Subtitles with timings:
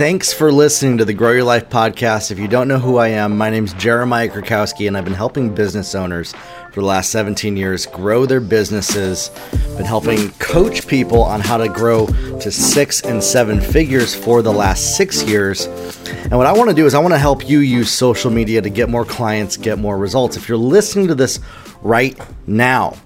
[0.00, 2.30] Thanks for listening to the Grow Your Life podcast.
[2.30, 5.54] If you don't know who I am, my name's Jeremiah Krakowski, and I've been helping
[5.54, 6.32] business owners
[6.72, 9.30] for the last 17 years grow their businesses,
[9.76, 14.50] been helping coach people on how to grow to six and seven figures for the
[14.50, 15.66] last six years.
[16.06, 18.62] And what I want to do is I want to help you use social media
[18.62, 20.34] to get more clients, get more results.
[20.34, 21.40] If you're listening to this
[21.82, 22.96] right now,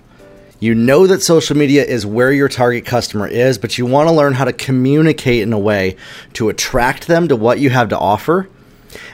[0.64, 4.14] you know that social media is where your target customer is, but you want to
[4.14, 5.94] learn how to communicate in a way
[6.32, 8.48] to attract them to what you have to offer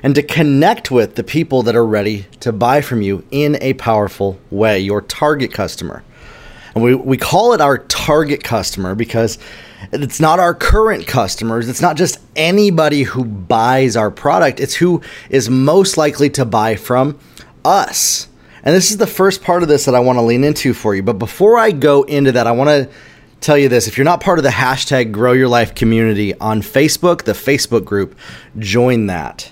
[0.05, 3.73] and to connect with the people that are ready to buy from you in a
[3.75, 6.05] powerful way, your target customer.
[6.77, 9.37] And we, we call it our target customer because
[9.91, 11.69] it's not our current customers.
[11.69, 16.77] It's not just anybody who buys our product, it's who is most likely to buy
[16.77, 17.19] from
[17.65, 18.29] us.
[18.63, 20.95] And this is the first part of this that I want to lean into for
[20.95, 21.03] you.
[21.03, 22.91] But before I go into that, I want to
[23.41, 23.89] tell you this.
[23.89, 27.85] If you're not part of the hashtag Grow Your Life community on Facebook, the Facebook
[27.85, 28.19] group,
[28.59, 29.51] join that.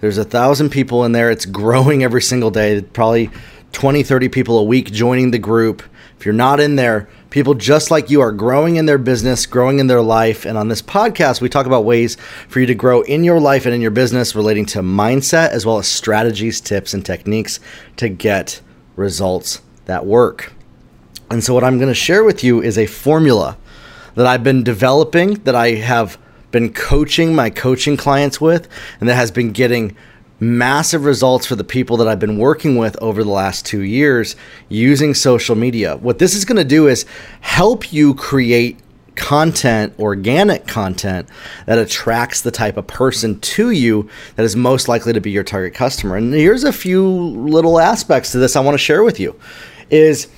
[0.00, 1.30] There's a thousand people in there.
[1.30, 2.80] It's growing every single day.
[2.80, 3.30] Probably
[3.72, 5.82] 20, 30 people a week joining the group.
[6.18, 9.78] If you're not in there, people just like you are growing in their business, growing
[9.78, 10.44] in their life.
[10.44, 12.16] And on this podcast, we talk about ways
[12.48, 15.66] for you to grow in your life and in your business relating to mindset as
[15.66, 17.60] well as strategies, tips, and techniques
[17.96, 18.60] to get
[18.96, 20.52] results that work.
[21.30, 23.58] And so, what I'm going to share with you is a formula
[24.14, 26.18] that I've been developing, that I have
[26.50, 28.68] been coaching my coaching clients with,
[29.00, 29.94] and that has been getting
[30.40, 34.36] massive results for the people that I've been working with over the last two years
[34.68, 35.96] using social media.
[35.96, 37.04] What this is going to do is
[37.40, 38.78] help you create
[39.16, 41.28] content, organic content
[41.66, 45.42] that attracts the type of person to you that is most likely to be your
[45.42, 46.16] target customer.
[46.16, 49.38] And here's a few little aspects to this I want to share with you
[49.90, 50.28] is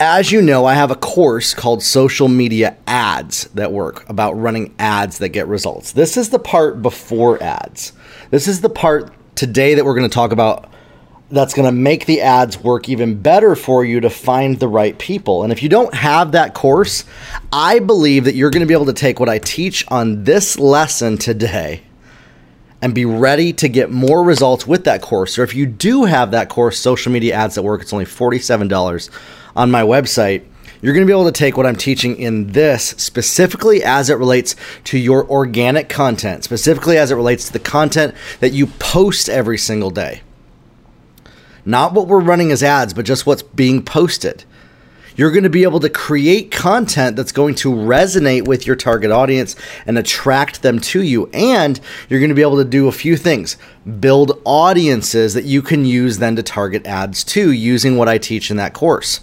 [0.00, 4.74] as you know, I have a course called Social Media Ads that work about running
[4.78, 5.92] ads that get results.
[5.92, 7.92] This is the part before ads.
[8.34, 10.68] This is the part today that we're going to talk about
[11.30, 14.98] that's going to make the ads work even better for you to find the right
[14.98, 15.44] people.
[15.44, 17.04] And if you don't have that course,
[17.52, 20.58] I believe that you're going to be able to take what I teach on this
[20.58, 21.82] lesson today
[22.82, 25.38] and be ready to get more results with that course.
[25.38, 29.10] Or if you do have that course, Social Media Ads that Work, it's only $47
[29.54, 30.42] on my website
[30.84, 34.18] you're going to be able to take what I'm teaching in this specifically as it
[34.18, 39.30] relates to your organic content, specifically as it relates to the content that you post
[39.30, 40.20] every single day.
[41.64, 44.44] Not what we're running as ads, but just what's being posted.
[45.16, 49.10] You're going to be able to create content that's going to resonate with your target
[49.10, 49.56] audience
[49.86, 51.30] and attract them to you.
[51.32, 51.80] And
[52.10, 53.56] you're going to be able to do a few things
[54.00, 58.50] build audiences that you can use then to target ads to using what I teach
[58.50, 59.20] in that course.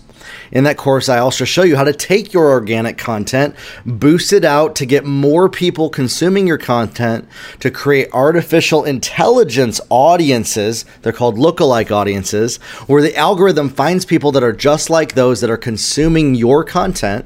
[0.52, 4.44] In that course, I also show you how to take your organic content, boost it
[4.44, 7.28] out to get more people consuming your content,
[7.60, 10.84] to create artificial intelligence audiences.
[11.02, 12.58] They're called lookalike audiences,
[12.88, 17.26] where the algorithm finds people that are just like those that are consuming your content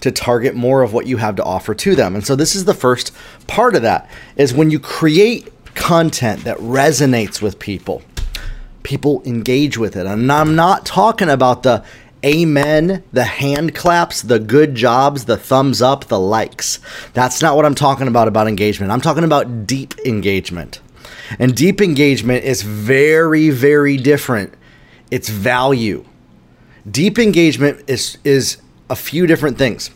[0.00, 2.14] to target more of what you have to offer to them.
[2.14, 3.12] And so this is the first
[3.46, 8.02] part of that is when you create content that resonates with people,
[8.84, 10.06] people engage with it.
[10.06, 11.84] And I'm not talking about the
[12.24, 16.80] amen, the hand claps, the good jobs, the thumbs up, the likes.
[17.14, 18.92] That's not what I'm talking about about engagement.
[18.92, 20.80] I'm talking about deep engagement.
[21.38, 24.54] And deep engagement is very very different.
[25.10, 26.04] It's value.
[26.90, 28.58] Deep engagement is is
[28.90, 29.90] a few different things.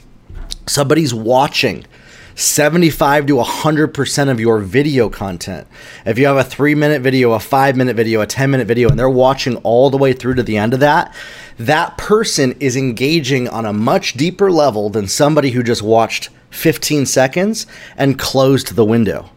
[0.66, 1.86] Somebody's watching
[2.34, 5.66] 75 to 100% of your video content.
[6.06, 8.88] If you have a three minute video, a five minute video, a 10 minute video,
[8.88, 11.14] and they're watching all the way through to the end of that,
[11.58, 17.06] that person is engaging on a much deeper level than somebody who just watched 15
[17.06, 17.66] seconds
[17.96, 19.30] and closed the window.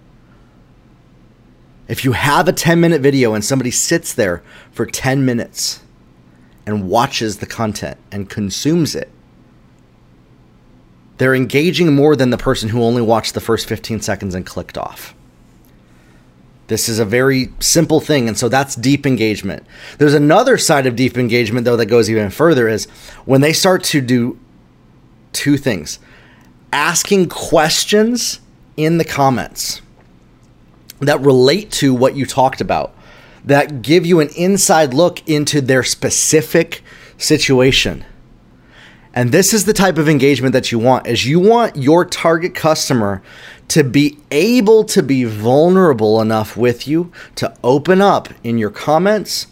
[1.88, 4.42] If you have a 10 minute video and somebody sits there
[4.72, 5.82] for 10 minutes
[6.66, 9.12] and watches the content and consumes it,
[11.18, 14.78] they're engaging more than the person who only watched the first 15 seconds and clicked
[14.78, 15.16] off.
[16.68, 19.66] This is a very simple thing, and so that's deep engagement.
[20.00, 22.86] There's another side of deep engagement, though, that goes even further is
[23.26, 24.40] when they start to do
[25.32, 26.00] two things
[26.74, 28.42] asking questions
[28.76, 29.82] in the comments
[31.00, 32.94] that relate to what you talked about,
[33.46, 36.84] that give you an inside look into their specific
[37.18, 38.04] situation
[39.16, 42.54] and this is the type of engagement that you want is you want your target
[42.54, 43.24] customer
[43.70, 49.48] to be able to be vulnerable enough with you to open up in your comments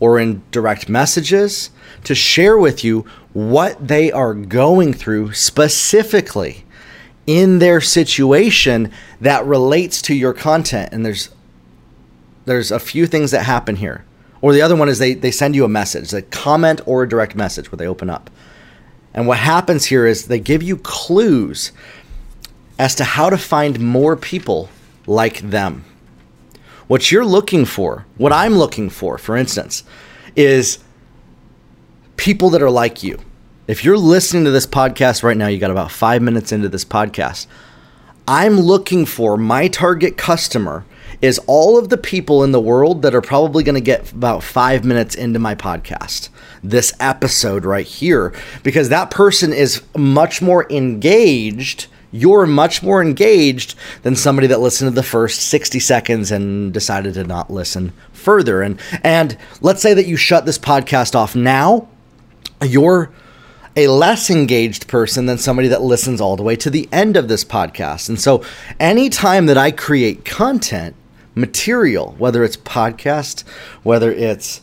[0.00, 1.70] or in direct messages
[2.04, 6.64] to share with you what they are going through specifically
[7.26, 10.92] in their situation that relates to your content.
[10.92, 11.28] And there's
[12.44, 14.04] there's a few things that happen here.
[14.40, 17.08] Or the other one is they, they send you a message, a comment or a
[17.08, 18.28] direct message where they open up.
[19.14, 21.72] And what happens here is they give you clues
[22.78, 24.68] as to how to find more people
[25.06, 25.84] like them.
[26.86, 29.84] What you're looking for, what I'm looking for, for instance,
[30.34, 30.78] is
[32.16, 33.18] people that are like you.
[33.68, 36.84] If you're listening to this podcast right now, you got about five minutes into this
[36.84, 37.46] podcast.
[38.26, 40.84] I'm looking for my target customer
[41.20, 44.42] is all of the people in the world that are probably going to get about
[44.42, 46.28] five minutes into my podcast,
[46.62, 48.32] this episode right here,
[48.62, 51.86] because that person is much more engaged.
[52.10, 57.14] You're much more engaged than somebody that listened to the first 60 seconds and decided
[57.14, 58.62] to not listen further.
[58.62, 61.88] And and let's say that you shut this podcast off now,
[62.62, 63.10] you're
[63.76, 67.28] a less engaged person than somebody that listens all the way to the end of
[67.28, 68.08] this podcast.
[68.08, 68.44] And so
[68.78, 70.94] anytime that I create content,
[71.34, 73.44] material, whether it's podcast,
[73.82, 74.60] whether it's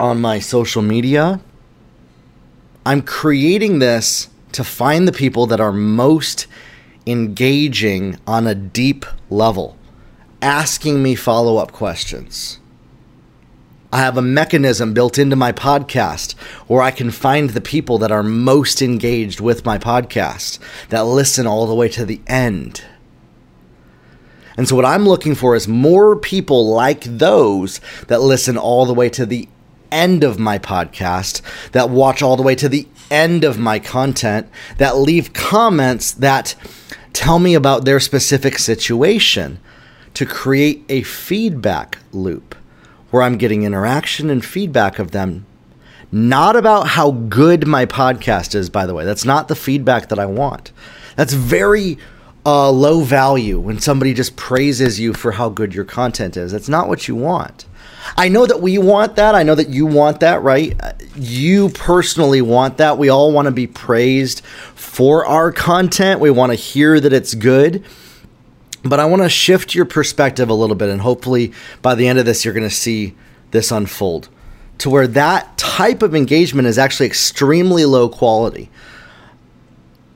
[0.00, 1.40] on my social media.
[2.86, 6.46] I'm creating this to find the people that are most
[7.06, 9.76] engaging on a deep level,
[10.40, 12.58] asking me follow up questions.
[13.92, 16.38] I have a mechanism built into my podcast
[16.68, 20.58] where I can find the people that are most engaged with my podcast,
[20.88, 22.84] that listen all the way to the end.
[24.56, 28.94] And so, what I'm looking for is more people like those that listen all the
[28.94, 29.48] way to the
[29.92, 31.42] end of my podcast,
[31.72, 34.48] that watch all the way to the end of my content,
[34.78, 36.54] that leave comments that
[37.12, 39.58] tell me about their specific situation
[40.14, 42.54] to create a feedback loop
[43.10, 45.46] where I'm getting interaction and feedback of them.
[46.12, 49.04] Not about how good my podcast is, by the way.
[49.04, 50.72] That's not the feedback that I want.
[51.16, 51.98] That's very
[52.44, 56.52] uh, low value when somebody just praises you for how good your content is.
[56.52, 57.66] That's not what you want.
[58.16, 59.34] I know that we want that.
[59.34, 60.76] I know that you want that, right?
[60.80, 62.98] Uh, you personally want that.
[62.98, 64.44] We all want to be praised
[64.74, 66.20] for our content.
[66.20, 67.84] We want to hear that it's good.
[68.82, 71.52] But I want to shift your perspective a little bit, and hopefully
[71.82, 73.14] by the end of this, you're going to see
[73.50, 74.28] this unfold
[74.78, 78.70] to where that type of engagement is actually extremely low quality.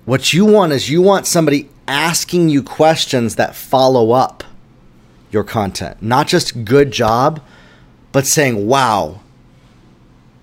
[0.06, 4.42] What you want is you want somebody asking you questions that follow up
[5.30, 6.00] your content.
[6.00, 7.42] Not just good job,
[8.14, 9.18] but saying, wow,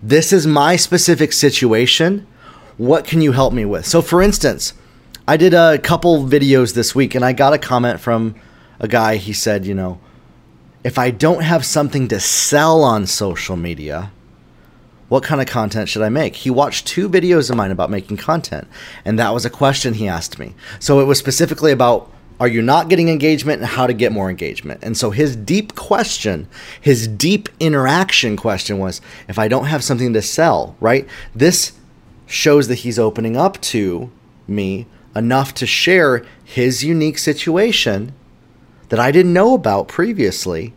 [0.03, 2.27] this is my specific situation.
[2.75, 3.85] What can you help me with?
[3.85, 4.73] So, for instance,
[5.25, 8.35] I did a couple videos this week and I got a comment from
[8.81, 9.15] a guy.
[9.15, 10.01] He said, you know,
[10.83, 14.11] if I don't have something to sell on social media,
[15.07, 16.35] what kind of content should I make?
[16.35, 18.67] He watched two videos of mine about making content,
[19.05, 20.55] and that was a question he asked me.
[20.79, 24.27] So it was specifically about are you not getting engagement and how to get more
[24.27, 24.79] engagement?
[24.83, 26.47] And so his deep question,
[26.81, 31.07] his deep interaction question was if I don't have something to sell, right?
[31.35, 31.73] This
[32.25, 34.09] shows that he's opening up to
[34.47, 38.11] me enough to share his unique situation
[38.89, 40.73] that I didn't know about previously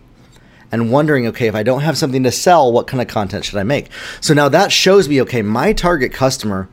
[0.70, 3.58] and wondering, okay, if I don't have something to sell, what kind of content should
[3.58, 3.88] I make?
[4.20, 6.68] So now that shows me, okay, my target customer,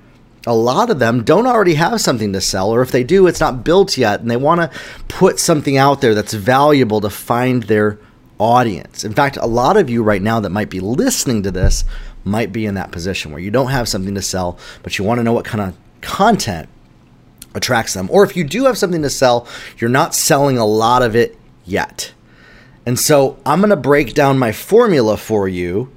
[0.47, 3.39] a lot of them don't already have something to sell, or if they do, it's
[3.39, 7.63] not built yet, and they want to put something out there that's valuable to find
[7.63, 7.99] their
[8.39, 9.03] audience.
[9.03, 11.83] In fact, a lot of you right now that might be listening to this
[12.23, 15.19] might be in that position where you don't have something to sell, but you want
[15.19, 16.67] to know what kind of content
[17.53, 18.09] attracts them.
[18.11, 21.37] Or if you do have something to sell, you're not selling a lot of it
[21.65, 22.13] yet.
[22.85, 25.91] And so I'm going to break down my formula for you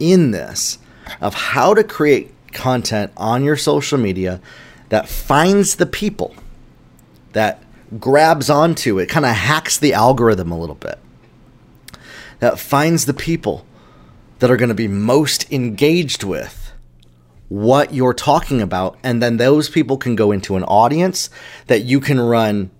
[0.00, 0.78] in this
[1.20, 4.40] of how to create content on your social media
[4.88, 6.34] that finds the people,
[7.32, 7.62] that
[7.98, 10.98] grabs onto it, kind of hacks the algorithm a little bit,
[12.38, 13.66] that finds the people
[14.38, 16.72] that are going to be most engaged with
[17.48, 18.98] what you're talking about.
[19.02, 21.30] And then those people can go into an audience
[21.66, 22.70] that you can run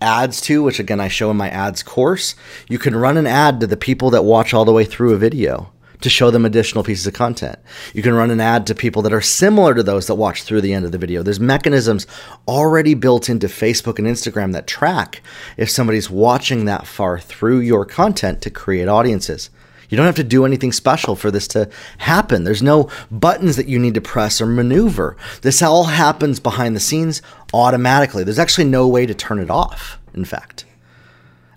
[0.00, 2.34] ads to, which again I show in my ads course,
[2.68, 5.18] you can run an ad to the people that watch all the way through a
[5.18, 7.58] video to show them additional pieces of content.
[7.94, 10.60] You can run an ad to people that are similar to those that watch through
[10.60, 11.22] the end of the video.
[11.22, 12.06] There's mechanisms
[12.46, 15.22] already built into Facebook and Instagram that track
[15.56, 19.50] if somebody's watching that far through your content to create audiences.
[19.88, 22.44] You don't have to do anything special for this to happen.
[22.44, 25.16] There's no buttons that you need to press or maneuver.
[25.42, 27.22] This all happens behind the scenes
[27.54, 28.24] automatically.
[28.24, 30.65] There's actually no way to turn it off, in fact.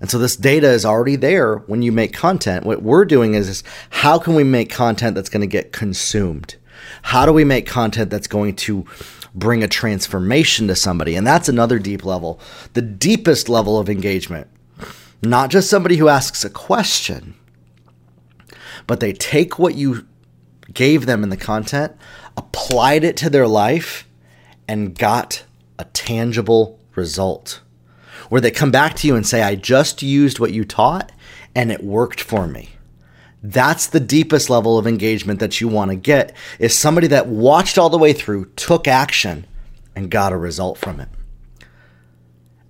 [0.02, 2.66] And so this data is already there when you make content.
[2.66, 6.56] What we're doing is, is how can we make content that's going to get consumed?
[7.02, 8.86] How do we make content that's going to
[9.34, 11.16] bring a transformation to somebody.
[11.16, 12.40] And that's another deep level,
[12.74, 14.48] the deepest level of engagement.
[15.22, 17.36] Not just somebody who asks a question,
[18.88, 20.08] but they take what you
[20.74, 21.96] gave them in the content,
[22.38, 24.08] applied it to their life,
[24.68, 25.44] and got
[25.78, 27.62] a tangible result.
[28.30, 31.12] Where they come back to you and say, I just used what you taught
[31.56, 32.70] and it worked for me.
[33.42, 37.78] That's the deepest level of engagement that you want to get is somebody that watched
[37.78, 39.46] all the way through, took action,
[39.96, 41.10] and got a result from it.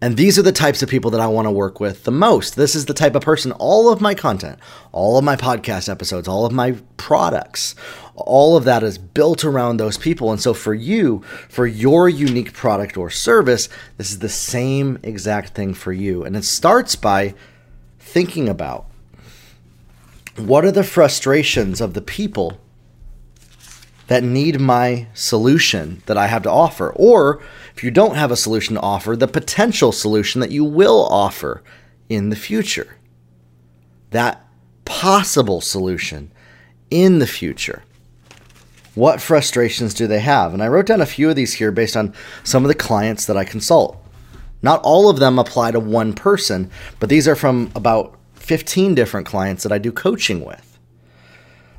[0.01, 2.55] And these are the types of people that I want to work with the most.
[2.55, 4.57] This is the type of person, all of my content,
[4.93, 7.75] all of my podcast episodes, all of my products,
[8.15, 10.31] all of that is built around those people.
[10.31, 15.53] And so for you, for your unique product or service, this is the same exact
[15.53, 16.23] thing for you.
[16.23, 17.33] And it starts by
[17.99, 18.85] thinking about
[20.37, 22.57] what are the frustrations of the people
[24.09, 26.91] that need my solution that I have to offer?
[26.95, 27.41] Or
[27.75, 31.63] if you don't have a solution to offer, the potential solution that you will offer
[32.09, 32.97] in the future.
[34.09, 34.43] That
[34.83, 36.31] possible solution
[36.89, 37.83] in the future.
[38.95, 40.55] What frustrations do they have?
[40.55, 43.27] And I wrote down a few of these here based on some of the clients
[43.27, 44.03] that I consult.
[44.63, 49.27] Not all of them apply to one person, but these are from about 15 different
[49.27, 50.79] clients that I do coaching with.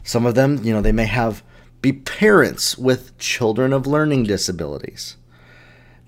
[0.05, 1.43] Some of them, you know, they may have
[1.83, 5.17] be parents with children of learning disabilities.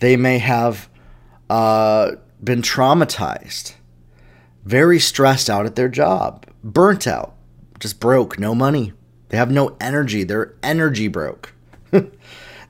[0.01, 0.89] They may have
[1.49, 2.13] uh,
[2.43, 3.75] been traumatized,
[4.65, 7.35] very stressed out at their job, burnt out,
[7.79, 8.93] just broke, no money.
[9.29, 10.25] They have no energy.
[10.25, 11.55] They're energy broke.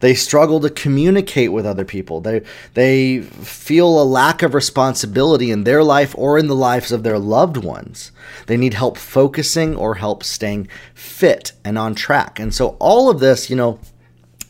[0.03, 2.21] They struggle to communicate with other people.
[2.21, 2.43] They
[2.75, 7.21] they feel a lack of responsibility in their life or in the lives of their
[7.21, 8.11] loved ones.
[8.49, 12.41] They need help focusing or help staying fit and on track.
[12.41, 13.79] And so all of this, you know,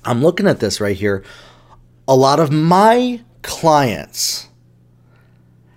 [0.06, 1.22] I'm looking at this right here.
[2.08, 4.48] A lot of my clients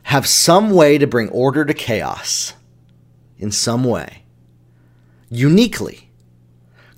[0.04, 2.54] have some way to bring order to chaos
[3.38, 4.24] in some way.
[5.30, 6.12] Uniquely.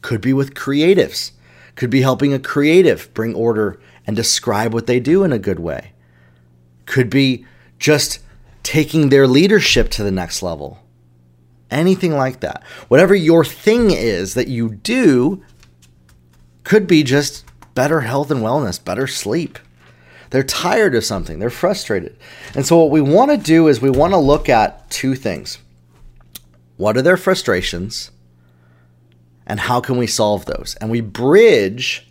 [0.04, 1.32] Could be with creatives
[1.78, 5.60] could be helping a creative bring order and describe what they do in a good
[5.60, 5.94] way.
[6.86, 7.46] Could be
[7.80, 8.20] just
[8.64, 10.84] taking their leadership to the next level.
[11.70, 12.64] Anything like that.
[12.88, 15.44] Whatever your thing is that you do
[16.64, 19.60] could be just better health and wellness, better sleep.
[20.32, 22.18] They're tired of something, they're frustrated.
[22.56, 25.60] And so, what we want to do is we want to look at two things
[26.76, 28.12] what are their frustrations?
[29.48, 30.76] And how can we solve those?
[30.80, 32.08] And we bridge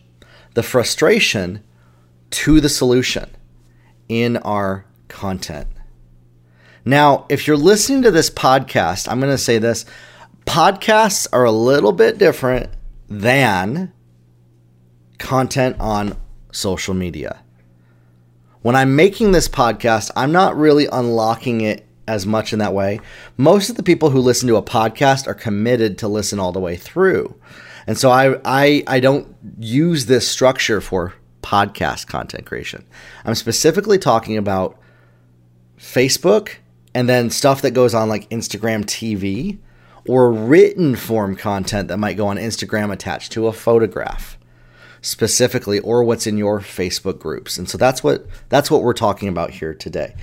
[0.54, 1.62] the frustration
[2.30, 3.30] to the solution
[4.08, 5.68] in our content.
[6.84, 9.84] Now, if you're listening to this podcast, I'm going to say this
[10.46, 12.70] podcasts are a little bit different
[13.08, 13.92] than
[15.18, 16.16] content on
[16.52, 17.42] social media.
[18.62, 23.00] When I'm making this podcast, I'm not really unlocking it as much in that way.
[23.36, 26.60] Most of the people who listen to a podcast are committed to listen all the
[26.60, 27.34] way through.
[27.86, 32.84] And so I I I don't use this structure for podcast content creation.
[33.24, 34.78] I'm specifically talking about
[35.78, 36.56] Facebook
[36.94, 39.58] and then stuff that goes on like Instagram TV
[40.08, 44.38] or written form content that might go on Instagram attached to a photograph
[45.02, 47.58] specifically or what's in your Facebook groups.
[47.58, 50.14] And so that's what that's what we're talking about here today.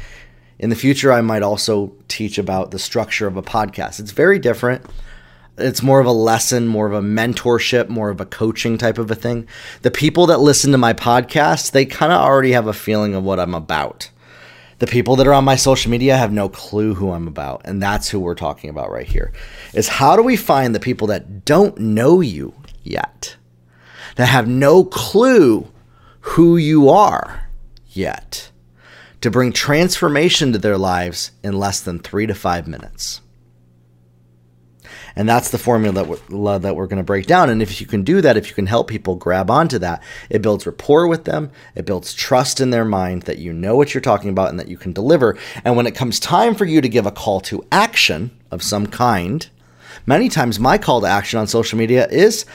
[0.60, 4.00] In the future, I might also teach about the structure of a podcast.
[4.00, 4.86] It's very different.
[5.58, 9.12] It's more of a lesson, more of a mentorship, more of a coaching type of
[9.12, 9.48] a thing.
[9.82, 13.24] The people that listen to my podcast, they kind of already have a feeling of
[13.24, 14.10] what I'm about.
[14.80, 17.82] The people that are on my social media have no clue who I'm about, and
[17.82, 19.32] that's who we're talking about right here.
[19.74, 23.36] Is how do we find the people that don't know you yet?
[24.16, 25.68] That have no clue
[26.22, 27.50] who you are
[27.90, 28.50] yet?
[29.24, 33.22] To bring transformation to their lives in less than three to five minutes.
[35.16, 37.50] And that's the formula that we're, that we're going to break down.
[37.50, 40.42] And if you can do that, if you can help people grab onto that, it
[40.42, 41.52] builds rapport with them.
[41.74, 44.68] It builds trust in their mind that you know what you're talking about and that
[44.68, 45.38] you can deliver.
[45.64, 48.88] And when it comes time for you to give a call to action of some
[48.88, 49.48] kind,
[50.06, 52.46] many times my call to action on social media is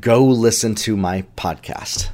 [0.00, 2.08] go listen to my podcast.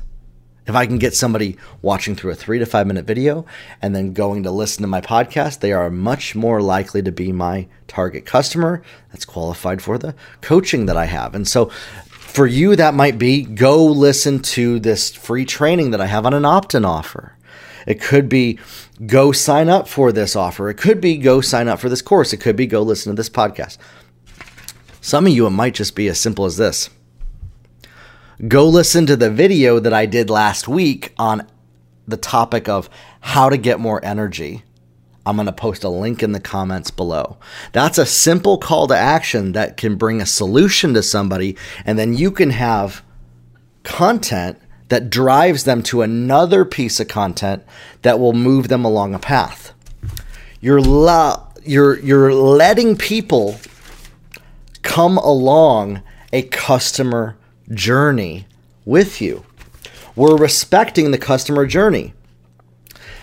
[0.67, 3.45] If I can get somebody watching through a three to five minute video
[3.81, 7.33] and then going to listen to my podcast, they are much more likely to be
[7.33, 11.35] my target customer that's qualified for the coaching that I have.
[11.35, 11.67] And so
[12.11, 16.35] for you, that might be go listen to this free training that I have on
[16.35, 17.37] an opt in offer.
[17.87, 18.61] It could be
[19.05, 20.71] go sign up for this offer.
[20.71, 22.33] It could be go sign up for this course.
[22.33, 23.79] It could be go listen to this podcast.
[25.01, 26.89] Some of you, it might just be as simple as this
[28.49, 31.47] go listen to the video that I did last week on
[32.07, 34.65] the topic of how to get more energy.
[35.25, 37.39] I'm going to post a link in the comments below.
[37.73, 42.15] That's a simple call to action that can bring a solution to somebody, and then
[42.15, 43.05] you can have
[43.85, 44.59] content
[44.89, 47.63] that drives them to another piece of content
[48.03, 49.73] that will move them along a path.
[50.61, 53.59] You're, la- you're, you're letting people
[54.83, 57.37] come along a customer
[57.75, 58.47] journey
[58.85, 59.45] with you.
[60.15, 62.15] We're respecting the customer journey.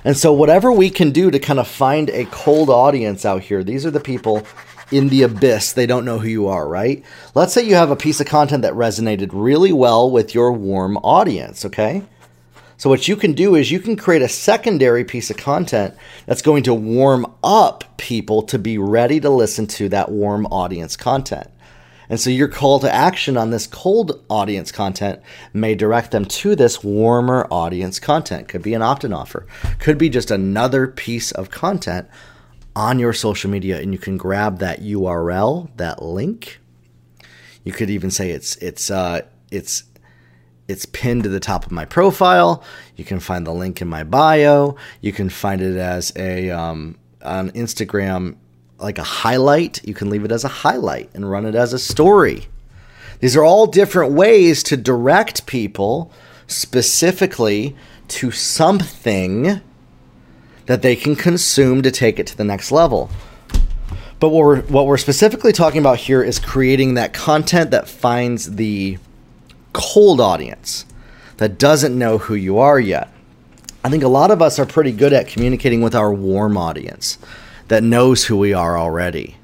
[0.04, 3.64] And so, whatever we can do to kind of find a cold audience out here,
[3.64, 4.46] these are the people
[4.92, 5.74] in the abyss.
[5.74, 7.04] They don't know who you are, right?
[7.36, 10.98] Let's say you have a piece of content that resonated really well with your warm
[10.98, 12.04] audience, okay?
[12.78, 15.94] So, what you can do is you can create a secondary piece of content
[16.26, 20.96] that's going to warm up people to be ready to listen to that warm audience
[20.96, 21.50] content.
[22.10, 25.22] And so your call to action on this cold audience content
[25.54, 28.48] may direct them to this warmer audience content.
[28.48, 29.46] Could be an opt in offer,
[29.78, 32.08] could be just another piece of content
[32.76, 36.60] on your social media, and you can grab that URL, that link.
[37.64, 39.84] You could even say it's it's uh, it's
[40.68, 42.64] it's pinned to the top of my profile.
[42.96, 44.76] You can find the link in my bio.
[45.02, 48.38] You can find it as a um, on Instagram
[48.80, 51.80] like a highlight, you can leave it as a highlight and run it as a
[51.80, 52.48] story.
[53.20, 56.12] These are all different ways to direct people
[56.48, 57.76] specifically
[58.08, 59.62] to something
[60.66, 63.10] that they can consume to take it to the next level.
[64.20, 68.56] But what we're what we're specifically talking about here is creating that content that finds
[68.56, 68.98] the
[69.74, 70.86] cold audience
[71.38, 73.10] that doesn't know who you are yet.
[73.84, 77.18] I think a lot of us are pretty good at communicating with our warm audience
[77.70, 79.38] that knows who we are already,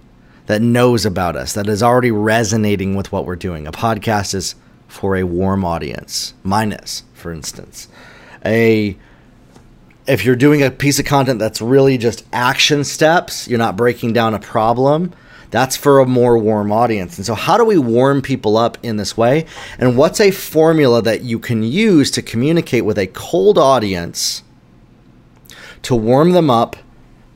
[0.47, 3.65] that knows about us, that is already resonating with what we're doing.
[3.65, 4.55] A podcast is
[4.87, 6.33] for a warm audience.
[6.43, 7.87] Mine is, for instance.
[8.43, 8.97] A
[10.07, 14.13] if you're doing a piece of content that's really just action steps, you're not breaking
[14.13, 15.11] down a problem,
[15.49, 17.17] that's for a more warm audience.
[17.17, 19.45] And so, how do we warm people up in this way?
[19.79, 24.43] And what's a formula that you can use to communicate with a cold audience
[25.83, 26.75] to warm them up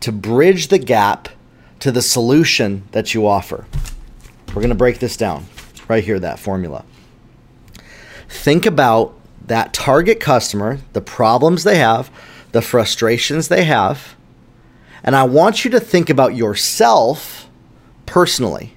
[0.02, 1.30] to bridge the gap
[1.80, 3.66] to the solution that you offer.
[4.50, 5.46] We're going to break this down
[5.88, 6.86] right here, that formula.
[8.28, 9.14] Think about
[9.46, 12.12] that target customer, the problems they have,
[12.52, 14.16] the frustrations they have,
[15.04, 17.50] and I want you to think about yourself
[18.06, 18.74] personally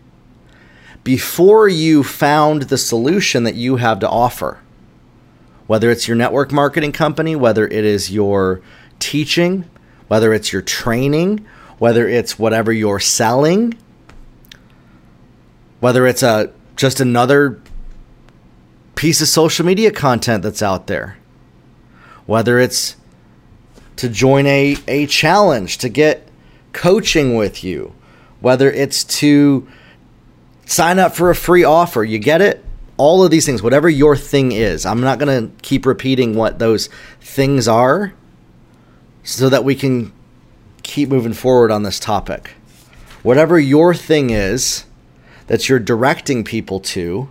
[1.04, 4.60] before you found the solution that you have to offer.
[5.66, 8.60] Whether it's your network marketing company, whether it is your
[8.98, 9.68] teaching,
[10.08, 11.44] whether it's your training,
[11.78, 13.76] whether it's whatever you're selling,
[15.80, 17.60] whether it's a just another
[18.94, 21.18] piece of social media content that's out there,
[22.26, 22.96] whether it's
[23.96, 26.28] to join a, a challenge to get
[26.72, 27.92] coaching with you,
[28.40, 29.66] whether it's to
[30.66, 32.04] sign up for a free offer.
[32.04, 32.64] You get it?
[32.96, 34.86] All of these things, whatever your thing is.
[34.86, 36.88] I'm not going to keep repeating what those
[37.20, 38.14] things are
[39.22, 40.12] so that we can
[40.82, 42.52] keep moving forward on this topic.
[43.22, 44.84] Whatever your thing is
[45.46, 47.28] that you're directing people to,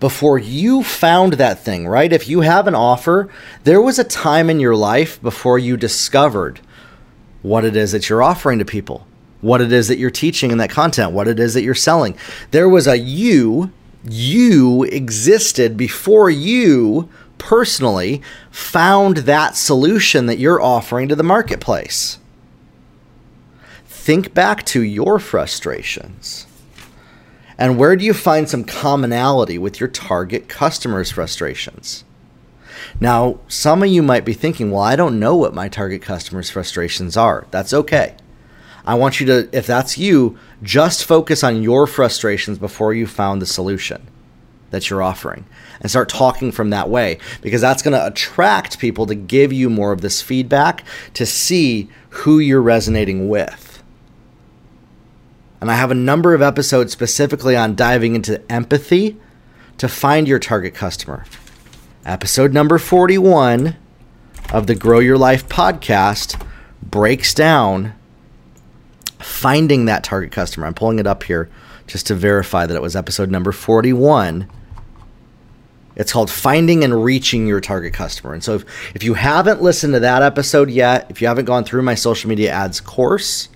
[0.00, 2.12] before you found that thing, right?
[2.12, 3.28] If you have an offer,
[3.64, 6.60] there was a time in your life before you discovered
[7.42, 9.06] what it is that you're offering to people,
[9.40, 12.16] what it is that you're teaching in that content, what it is that you're selling.
[12.50, 13.72] There was a you,
[14.04, 22.18] you existed before you personally found that solution that you're offering to the marketplace.
[23.86, 26.46] Think back to your frustrations.
[27.58, 32.04] And where do you find some commonality with your target customers' frustrations?
[33.00, 36.50] Now, some of you might be thinking, well, I don't know what my target customers'
[36.50, 37.46] frustrations are.
[37.50, 38.14] That's okay.
[38.84, 43.42] I want you to, if that's you, just focus on your frustrations before you found
[43.42, 44.06] the solution
[44.70, 45.44] that you're offering
[45.80, 49.70] and start talking from that way because that's going to attract people to give you
[49.70, 53.82] more of this feedback to see who you're resonating with.
[55.60, 59.16] And I have a number of episodes specifically on diving into empathy
[59.78, 61.24] to find your target customer.
[62.04, 63.76] Episode number 41
[64.52, 66.40] of the Grow Your Life podcast
[66.82, 67.94] breaks down
[69.18, 70.66] finding that target customer.
[70.66, 71.48] I'm pulling it up here
[71.86, 74.48] just to verify that it was episode number 41
[75.96, 78.34] it's called Finding and Reaching Your Target Customer.
[78.34, 81.64] And so if, if you haven't listened to that episode yet, if you haven't gone
[81.64, 83.48] through my social media ads course,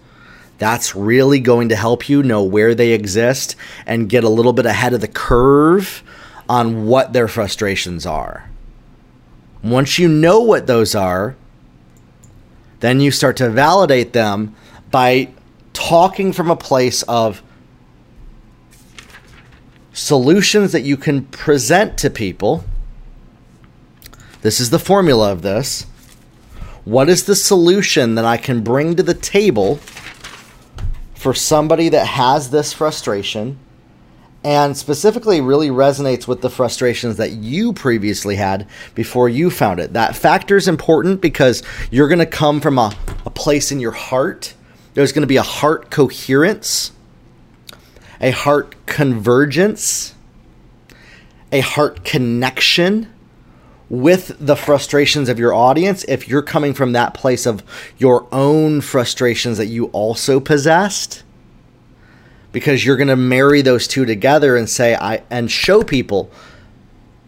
[0.60, 4.66] That's really going to help you know where they exist and get a little bit
[4.66, 6.02] ahead of the curve
[6.50, 8.50] on what their frustrations are.
[9.64, 11.34] Once you know what those are,
[12.80, 14.54] then you start to validate them
[14.90, 15.30] by
[15.72, 17.42] talking from a place of
[19.92, 22.64] solutions that you can present to people.
[24.42, 25.86] This is the formula of this.
[26.84, 29.76] What is the solution that I can bring to the table
[31.14, 33.58] for somebody that has this frustration
[34.42, 39.92] and specifically really resonates with the frustrations that you previously had before you found it?
[39.92, 43.92] That factor is important because you're going to come from a, a place in your
[43.92, 44.54] heart.
[44.94, 46.92] There's going to be a heart coherence
[48.20, 50.14] a heart convergence,
[51.52, 53.12] a heart connection
[53.88, 56.04] with the frustrations of your audience.
[56.04, 57.62] If you're coming from that place of
[57.98, 61.24] your own frustrations that you also possessed
[62.52, 66.30] because you're going to marry those two together and say i and show people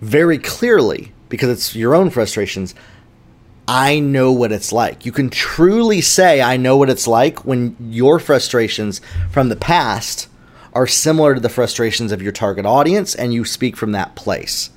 [0.01, 2.75] very clearly because it's your own frustrations
[3.69, 5.07] i know what it's like.
[5.07, 9.01] You can truly say i know what it's like when your frustrations
[9.31, 10.29] from the past
[10.73, 14.71] are similar to the frustrations of your target audience and you speak from that place.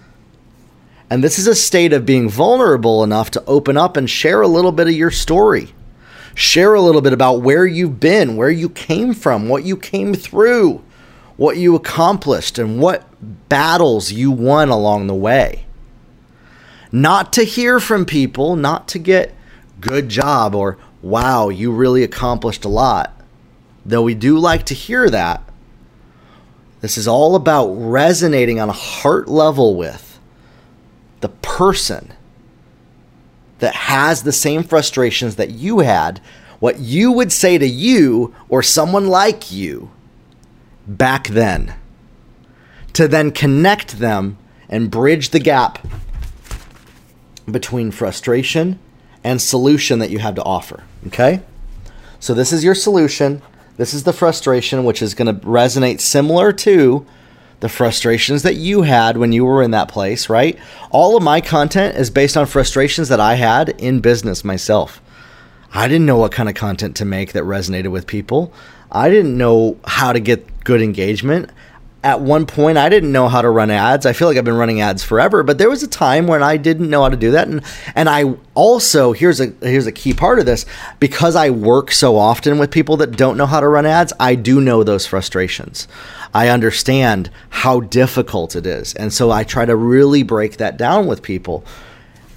[1.10, 4.48] And this is a state of being vulnerable enough to open up and share a
[4.48, 5.74] little bit of your story.
[6.34, 10.14] Share a little bit about where you've been, where you came from, what you came
[10.14, 10.84] through,
[11.38, 13.08] what you accomplished, and what
[13.48, 15.66] battles you won along the way.
[16.92, 19.34] Not to hear from people, not to get
[19.80, 23.14] good job or wow, you really accomplished a lot.
[23.86, 25.44] Though we do like to hear that,
[26.86, 30.20] this is all about resonating on a heart level with
[31.22, 32.14] the person
[33.58, 36.22] that has the same frustrations that you had,
[36.60, 39.90] what you would say to you or someone like you
[40.86, 41.74] back then,
[42.94, 44.38] to then connect them
[44.70, 45.88] and bridge the gap
[47.50, 48.78] between frustration
[49.24, 50.84] and solution that you have to offer.
[51.08, 51.42] Okay?
[52.20, 53.42] So, this is your solution.
[53.78, 57.06] This is the frustration, which is going to resonate similar to
[57.60, 60.58] the frustrations that you had when you were in that place, right?
[60.92, 65.02] All of my content is based on frustrations that I had in business myself.
[65.74, 68.54] I didn't know what kind of content to make that resonated with people.
[68.92, 71.50] I didn't know how to get good engagement
[72.06, 74.06] at one point I didn't know how to run ads.
[74.06, 76.56] I feel like I've been running ads forever, but there was a time when I
[76.56, 77.64] didn't know how to do that and
[77.96, 80.68] and I also here's a here's a key part of this
[81.00, 84.36] because I work so often with people that don't know how to run ads, I
[84.36, 85.88] do know those frustrations.
[86.32, 88.94] I understand how difficult it is.
[88.94, 91.66] And so I try to really break that down with people.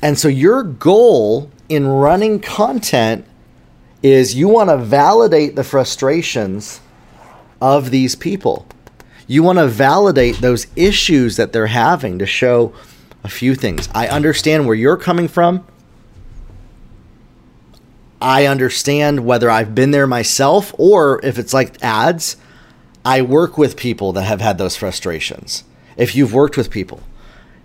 [0.01, 3.27] And so your goal in running content
[4.03, 6.81] is you want to validate the frustrations
[7.61, 8.65] of these people
[9.29, 12.73] you want to validate those issues that they're having to show
[13.23, 13.89] a few things.
[13.95, 15.65] I understand where you're coming from.
[18.21, 22.37] I understand whether I've been there myself or if it's like ads,
[23.05, 25.63] I work with people that have had those frustrations.
[25.97, 27.01] If you've worked with people.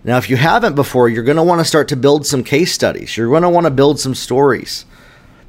[0.04, 2.72] Now, if you haven't before, you're going to want to start to build some case
[2.72, 3.16] studies.
[3.16, 4.84] You're going to want to build some stories.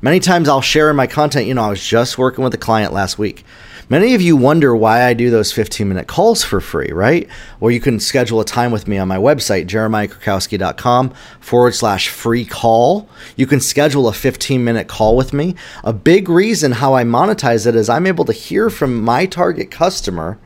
[0.01, 2.57] Many times I'll share in my content, you know, I was just working with a
[2.57, 3.43] client last week.
[3.87, 7.29] Many of you wonder why I do those 15 minute calls for free, right?
[7.59, 12.45] Or you can schedule a time with me on my website, jeremiahkrakowski.com forward slash free
[12.45, 13.07] call.
[13.35, 15.53] You can schedule a 15 minute call with me.
[15.83, 19.69] A big reason how I monetize it is I'm able to hear from my target
[19.69, 20.39] customer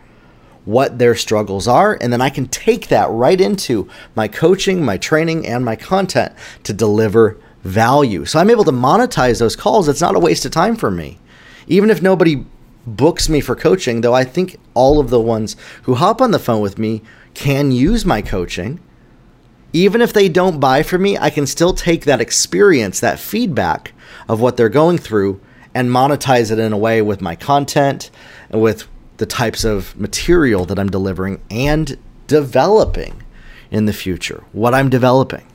[0.66, 4.98] what their struggles are, and then I can take that right into my coaching, my
[4.98, 8.26] training, and my content to deliver value.
[8.26, 9.88] So I'm able to monetize those calls.
[9.88, 11.20] It's not a waste of time for me.
[11.68, 12.46] Even if nobody
[12.86, 16.40] books me for coaching, though I think all of the ones who hop on the
[16.40, 17.02] phone with me
[17.34, 18.80] can use my coaching.
[19.72, 23.94] Even if they don't buy from me, I can still take that experience, that feedback
[24.28, 25.40] of what they're going through,
[25.76, 28.10] and monetize it in a way with my content
[28.50, 28.88] and with
[29.18, 33.24] the types of material that I'm delivering and developing
[33.70, 34.44] in the future.
[34.52, 35.46] What I'm developing.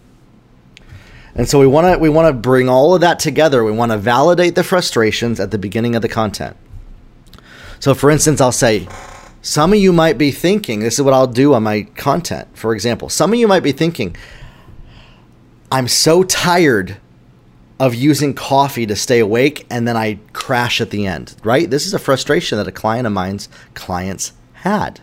[1.35, 3.65] And so we want to we want to bring all of that together.
[3.65, 6.57] We want to validate the frustrations at the beginning of the content.
[7.85, 8.89] So, for instance, I'll say,
[9.43, 12.49] some of you might be thinking, this is what I'll do on my content.
[12.57, 14.17] For example, some of you might be thinking,
[15.71, 16.97] I'm so tired
[17.79, 21.69] of using coffee to stay awake and then I crash at the end, right?
[21.69, 25.01] This is a frustration that a client of mine's clients had.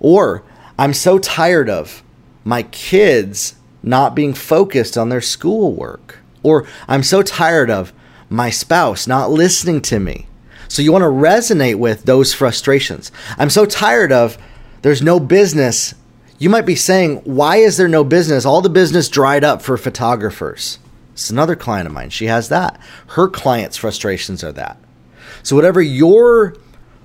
[0.00, 0.44] Or
[0.78, 2.02] I'm so tired of
[2.42, 6.20] my kids not being focused on their schoolwork.
[6.42, 7.92] Or I'm so tired of
[8.30, 10.26] my spouse not listening to me.
[10.72, 13.12] So you want to resonate with those frustrations.
[13.36, 14.38] I'm so tired of
[14.80, 15.94] there's no business.
[16.38, 18.46] You might be saying, why is there no business?
[18.46, 20.78] All the business dried up for photographers.
[21.12, 22.08] It's another client of mine.
[22.08, 22.80] She has that.
[23.08, 24.78] Her clients' frustrations are that.
[25.42, 26.56] So, whatever your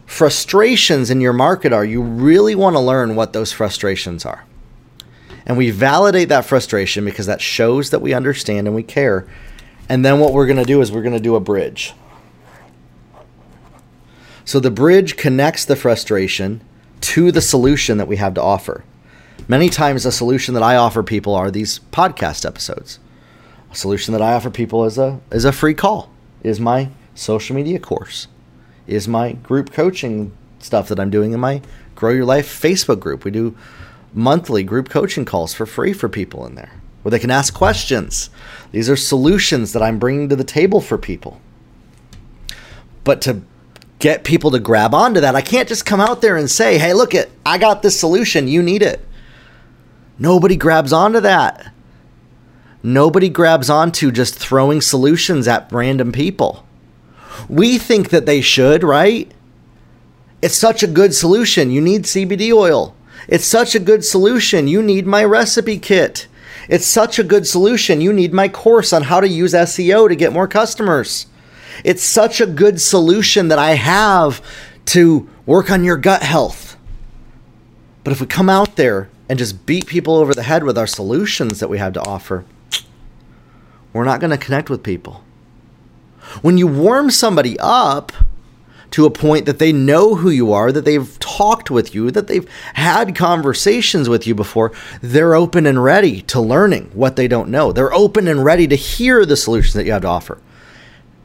[0.05, 4.45] frustrations in your market are, you really want to learn what those frustrations are.
[5.45, 9.27] And we validate that frustration because that shows that we understand and we care.
[9.89, 11.93] And then what we're going to do is we're going to do a bridge.
[14.47, 16.61] So the bridge connects the frustration
[17.01, 18.85] to the solution that we have to offer.
[19.49, 22.99] Many times, the solution that I offer people are these podcast episodes.
[23.69, 26.09] A solution that I offer people is a is a free call.
[26.43, 28.29] Is my social media course.
[28.87, 31.61] Is my group coaching stuff that I'm doing in my
[31.95, 33.25] Grow Your Life Facebook group.
[33.25, 33.53] We do
[34.13, 38.29] monthly group coaching calls for free for people in there where they can ask questions.
[38.71, 41.41] These are solutions that I'm bringing to the table for people.
[43.03, 43.41] But to
[43.99, 46.93] get people to grab onto that, I can't just come out there and say, "Hey,
[46.93, 49.05] look it, I got this solution, you need it."
[50.19, 51.71] Nobody grabs onto that.
[52.83, 56.63] Nobody grabs onto just throwing solutions at random people.
[57.49, 59.31] We think that they should, right?
[60.41, 61.71] It's such a good solution.
[61.71, 62.95] You need CBD oil.
[63.27, 64.67] It's such a good solution.
[64.67, 66.27] You need my recipe kit.
[66.69, 68.01] It's such a good solution.
[68.01, 71.27] You need my course on how to use SEO to get more customers.
[71.83, 74.41] It's such a good solution that I have
[74.85, 76.77] to work on your gut health.
[78.03, 80.87] But if we come out there and just beat people over the head with our
[80.87, 82.45] solutions that we have to offer,
[83.93, 85.23] we're not going to connect with people.
[86.41, 88.11] When you warm somebody up
[88.91, 92.27] to a point that they know who you are, that they've talked with you, that
[92.27, 97.49] they've had conversations with you before, they're open and ready to learning what they don't
[97.49, 97.71] know.
[97.71, 100.39] They're open and ready to hear the solutions that you have to offer.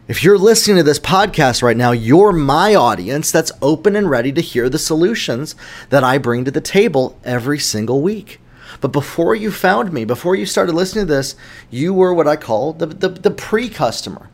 [0.09, 4.33] If you're listening to this podcast right now, you're my audience that's open and ready
[4.33, 5.55] to hear the solutions
[5.91, 8.41] that I bring to the table every single week.
[8.81, 11.37] But before you found me, before you started listening to this,
[11.71, 14.29] you were what I call the, the, the pre customer.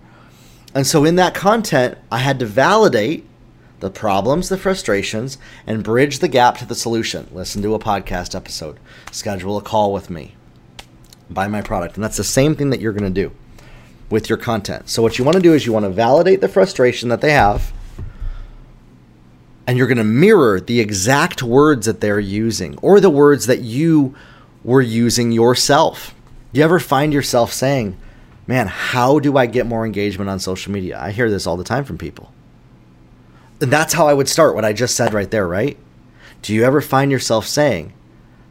[0.74, 3.26] And so in that content, I had to validate
[3.80, 7.28] the problems, the frustrations, and bridge the gap to the solution.
[7.30, 8.80] Listen to a podcast episode,
[9.12, 10.34] schedule a call with me,
[11.28, 11.96] buy my product.
[11.96, 13.34] And that's the same thing that you're going to do
[14.10, 14.88] with your content.
[14.88, 17.32] So, what you want to do is you want to validate the frustration that they
[17.32, 17.72] have,
[19.66, 23.60] and you're going to mirror the exact words that they're using or the words that
[23.60, 24.14] you
[24.64, 26.14] were using yourself.
[26.52, 27.96] Do you ever find yourself saying,
[28.46, 30.98] Man, how do I get more engagement on social media?
[30.98, 32.32] I hear this all the time from people.
[33.60, 35.76] And that's how I would start what I just said right there, right?
[36.40, 37.92] Do you ever find yourself saying,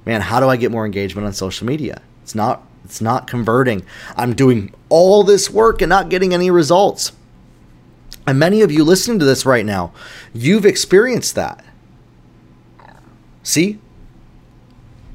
[0.05, 2.01] Man, how do I get more engagement on social media?
[2.21, 3.83] It's not it's not converting.
[4.15, 7.11] I'm doing all this work and not getting any results.
[8.25, 9.93] And many of you listening to this right now,
[10.33, 11.63] you've experienced that.
[13.43, 13.79] See?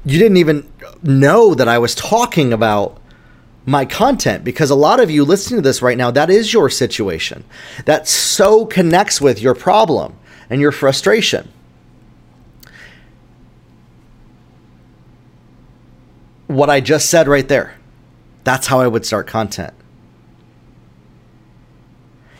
[0.05, 2.99] You didn't even know that I was talking about
[3.65, 6.69] my content because a lot of you listening to this right now, that is your
[6.69, 7.45] situation.
[7.85, 10.17] That so connects with your problem
[10.49, 11.53] and your frustration.
[16.53, 17.75] what I just said right there.
[18.43, 19.73] That's how I would start content.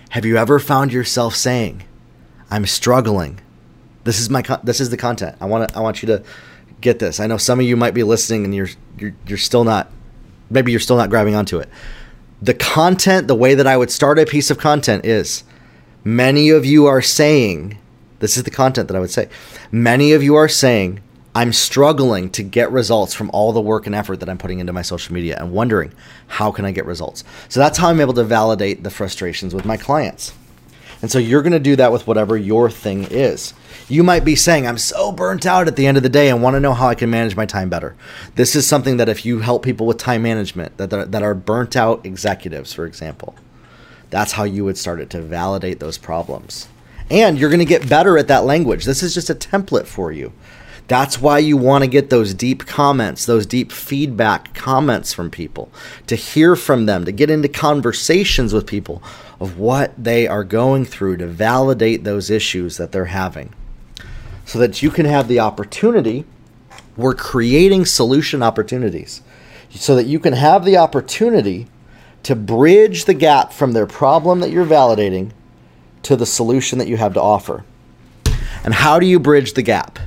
[0.09, 1.83] Have you ever found yourself saying,
[2.51, 3.39] "I'm struggling.
[4.03, 5.35] This is my con- this is the content.
[5.41, 6.23] I want I want you to
[6.81, 7.19] get this.
[7.19, 9.89] I know some of you might be listening and you're you're you're still not
[10.49, 11.69] maybe you're still not grabbing onto it.
[12.41, 15.43] The content, the way that I would start a piece of content is
[16.03, 17.77] many of you are saying,
[18.19, 19.29] this is the content that I would say.
[19.71, 21.01] Many of you are saying,
[21.35, 24.73] I'm struggling to get results from all the work and effort that I'm putting into
[24.73, 25.91] my social media and wondering
[26.27, 27.23] how can I get results.
[27.49, 30.33] So that's how I'm able to validate the frustrations with my clients.
[31.01, 33.53] And so you're going to do that with whatever your thing is.
[33.89, 36.41] You might be saying, I'm so burnt out at the end of the day and
[36.41, 37.95] want to know how I can manage my time better.
[38.35, 41.33] This is something that if you help people with time management that are, that are
[41.33, 43.35] burnt out executives, for example,
[44.11, 46.69] that's how you would start it to validate those problems.
[47.09, 48.85] And you're going to get better at that language.
[48.85, 50.31] This is just a template for you.
[50.87, 55.71] That's why you want to get those deep comments, those deep feedback comments from people,
[56.07, 59.01] to hear from them, to get into conversations with people
[59.39, 63.53] of what they are going through to validate those issues that they're having.
[64.45, 66.25] So that you can have the opportunity,
[66.97, 69.21] we're creating solution opportunities,
[69.69, 71.67] so that you can have the opportunity
[72.23, 75.31] to bridge the gap from their problem that you're validating
[76.03, 77.63] to the solution that you have to offer.
[78.65, 79.99] And how do you bridge the gap?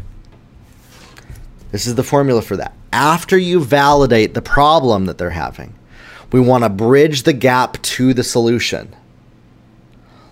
[1.77, 2.73] This is the formula for that.
[2.91, 5.75] After you validate the problem that they're having,
[6.33, 8.97] we want to bridge the gap to the solution.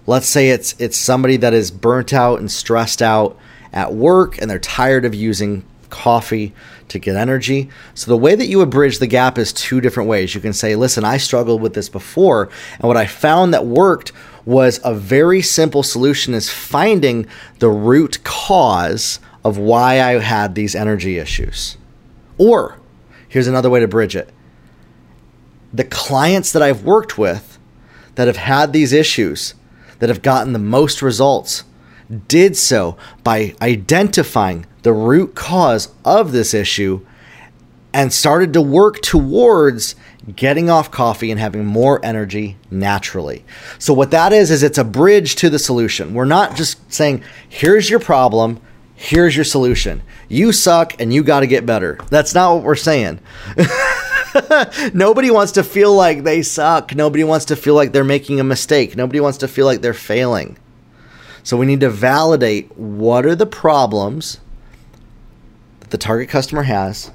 [0.06, 3.36] Let's say it's it's somebody that is burnt out and stressed out
[3.74, 6.54] at work and they're tired of using coffee
[6.88, 7.68] to get energy.
[7.92, 10.34] So the way that you would bridge the gap is two different ways.
[10.34, 14.12] You can say, "Listen, I struggled with this before, and what I found that worked
[14.46, 17.26] was a very simple solution is finding
[17.58, 21.76] the root cause of why I had these energy issues."
[22.38, 22.76] Or
[23.28, 24.30] here's another way to bridge it.
[25.72, 27.58] The clients that I've worked with
[28.14, 29.54] that have had these issues,
[29.98, 31.64] that have gotten the most results,
[32.28, 37.00] did so by identifying the root cause of this issue
[37.92, 39.94] and started to work towards
[40.36, 43.44] getting off coffee and having more energy naturally.
[43.78, 46.14] So what that is is it's a bridge to the solution.
[46.14, 48.60] We're not just saying here's your problem,
[48.94, 50.02] here's your solution.
[50.28, 51.98] You suck and you got to get better.
[52.10, 53.20] That's not what we're saying.
[54.94, 56.94] Nobody wants to feel like they suck.
[56.94, 58.96] Nobody wants to feel like they're making a mistake.
[58.96, 60.56] Nobody wants to feel like they're failing.
[61.42, 64.40] So we need to validate what are the problems
[65.80, 67.10] that the target customer has.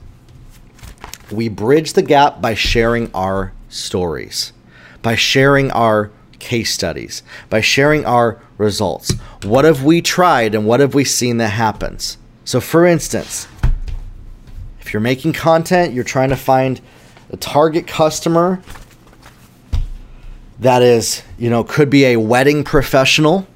[1.32, 4.54] We bridge the gap by sharing our stories,
[5.02, 9.14] by sharing our case studies, by sharing our results.
[9.44, 12.18] What have we tried and what have we seen that happens?
[12.46, 13.48] So, for instance,
[14.80, 16.82] if you're making content, you're trying to find
[17.32, 18.62] a target customer
[20.60, 23.48] that is, you know, could be a wedding professional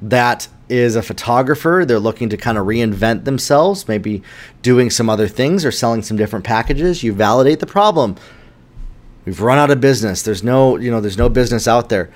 [0.00, 1.84] that is a photographer.
[1.86, 4.22] They're looking to kind of reinvent themselves, maybe
[4.62, 7.02] doing some other things or selling some different packages.
[7.02, 8.16] You validate the problem.
[9.24, 10.22] We've run out of business.
[10.22, 12.10] There's no, you know, there's no business out there.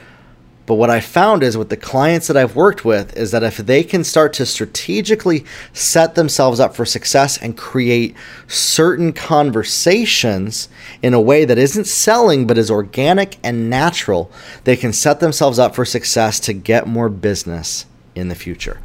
[0.65, 3.57] But what I found is with the clients that I've worked with is that if
[3.57, 8.15] they can start to strategically set themselves up for success and create
[8.47, 10.69] certain conversations
[11.03, 14.31] in a way that isn't selling but is organic and natural,
[14.63, 18.81] they can set themselves up for success to get more business in the future.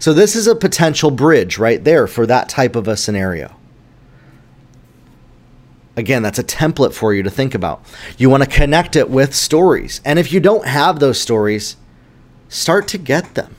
[0.00, 3.54] So, this is a potential bridge right there for that type of a scenario.
[5.96, 7.84] Again, that's a template for you to think about.
[8.16, 10.00] You want to connect it with stories.
[10.04, 11.76] And if you don't have those stories,
[12.48, 13.56] start to get them.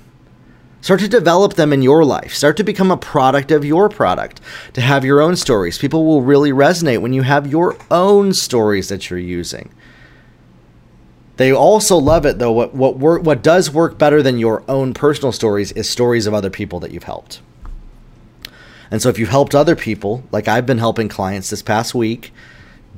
[0.81, 2.33] Start to develop them in your life.
[2.33, 4.41] Start to become a product of your product,
[4.73, 5.77] to have your own stories.
[5.77, 9.71] People will really resonate when you have your own stories that you're using.
[11.37, 12.51] They also love it though.
[12.51, 16.33] What what work, what does work better than your own personal stories is stories of
[16.33, 17.41] other people that you've helped.
[18.91, 22.31] And so if you've helped other people, like I've been helping clients this past week,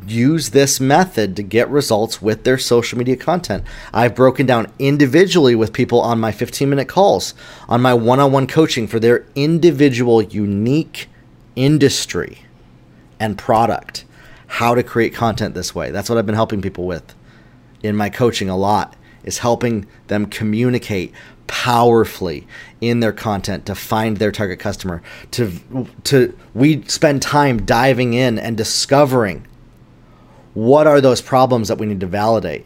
[0.08, 3.63] use this method to get results with their social media content.
[3.93, 7.34] I've broken down individually with people on my 15 minute calls,
[7.69, 11.10] on my one on one coaching for their individual, unique
[11.56, 12.39] industry
[13.19, 14.06] and product,
[14.47, 15.91] how to create content this way.
[15.91, 17.15] That's what I've been helping people with
[17.84, 21.13] in my coaching a lot, is helping them communicate
[21.47, 22.47] powerfully
[22.82, 25.01] in their content to find their target customer
[25.32, 25.51] to
[26.03, 29.45] to we spend time diving in and discovering
[30.53, 32.65] what are those problems that we need to validate.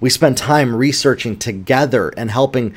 [0.00, 2.74] We spend time researching together and helping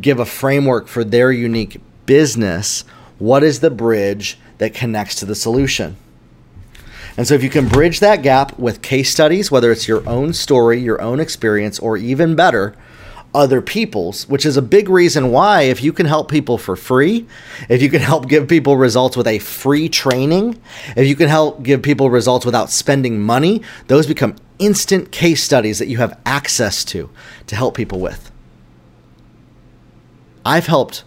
[0.00, 2.84] give a framework for their unique business.
[3.18, 5.96] What is the bridge that connects to the solution?
[7.16, 10.34] And so if you can bridge that gap with case studies whether it's your own
[10.34, 12.76] story your own experience or even better
[13.36, 17.26] other people's, which is a big reason why, if you can help people for free,
[17.68, 20.60] if you can help give people results with a free training,
[20.96, 25.78] if you can help give people results without spending money, those become instant case studies
[25.78, 27.10] that you have access to
[27.46, 28.32] to help people with.
[30.46, 31.04] I've helped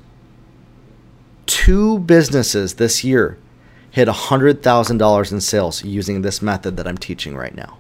[1.48, 3.40] two businesses this year
[3.90, 7.80] hit $100,000 in sales using this method that I'm teaching right now.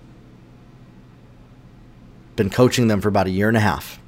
[2.35, 3.99] Been coaching them for about a year and a half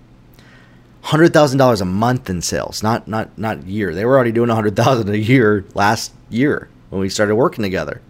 [1.01, 3.93] hundred thousand dollars a month in sales, not not not year.
[3.93, 7.63] They were already doing a hundred thousand a year last year when we started working
[7.63, 8.01] together.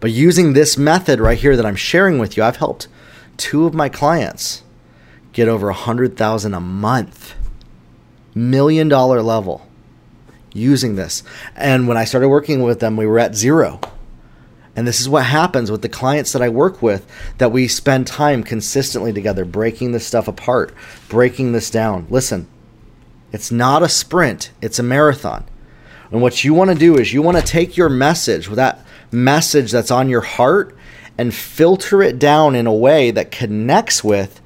[0.00, 2.86] But using this method right here that I'm sharing with you, I've helped
[3.36, 4.62] two of my clients
[5.32, 7.34] get over a hundred thousand a month,
[8.34, 9.66] million dollar level,
[10.52, 11.22] using this.
[11.56, 13.80] And when I started working with them, we were at zero.
[14.78, 17.04] And this is what happens with the clients that I work with
[17.38, 20.72] that we spend time consistently together breaking this stuff apart,
[21.08, 22.06] breaking this down.
[22.10, 22.46] Listen,
[23.32, 25.44] it's not a sprint, it's a marathon.
[26.12, 29.72] And what you want to do is you want to take your message, that message
[29.72, 30.76] that's on your heart,
[31.18, 34.40] and filter it down in a way that connects with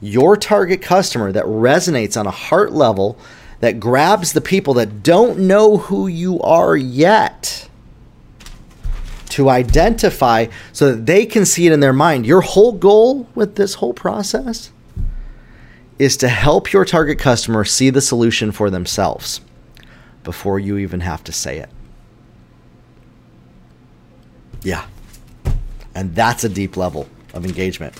[0.00, 3.16] your target customer, that resonates on a heart level,
[3.60, 7.68] that grabs the people that don't know who you are yet
[9.36, 12.24] to identify so that they can see it in their mind.
[12.24, 14.72] Your whole goal with this whole process
[15.98, 19.42] is to help your target customer see the solution for themselves
[20.24, 21.68] before you even have to say it.
[24.62, 24.86] Yeah.
[25.94, 27.94] And that's a deep level of engagement.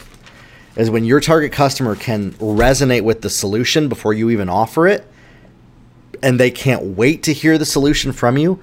[0.75, 5.07] Is when your target customer can resonate with the solution before you even offer it
[6.23, 8.59] and they can't wait to hear the solution from you.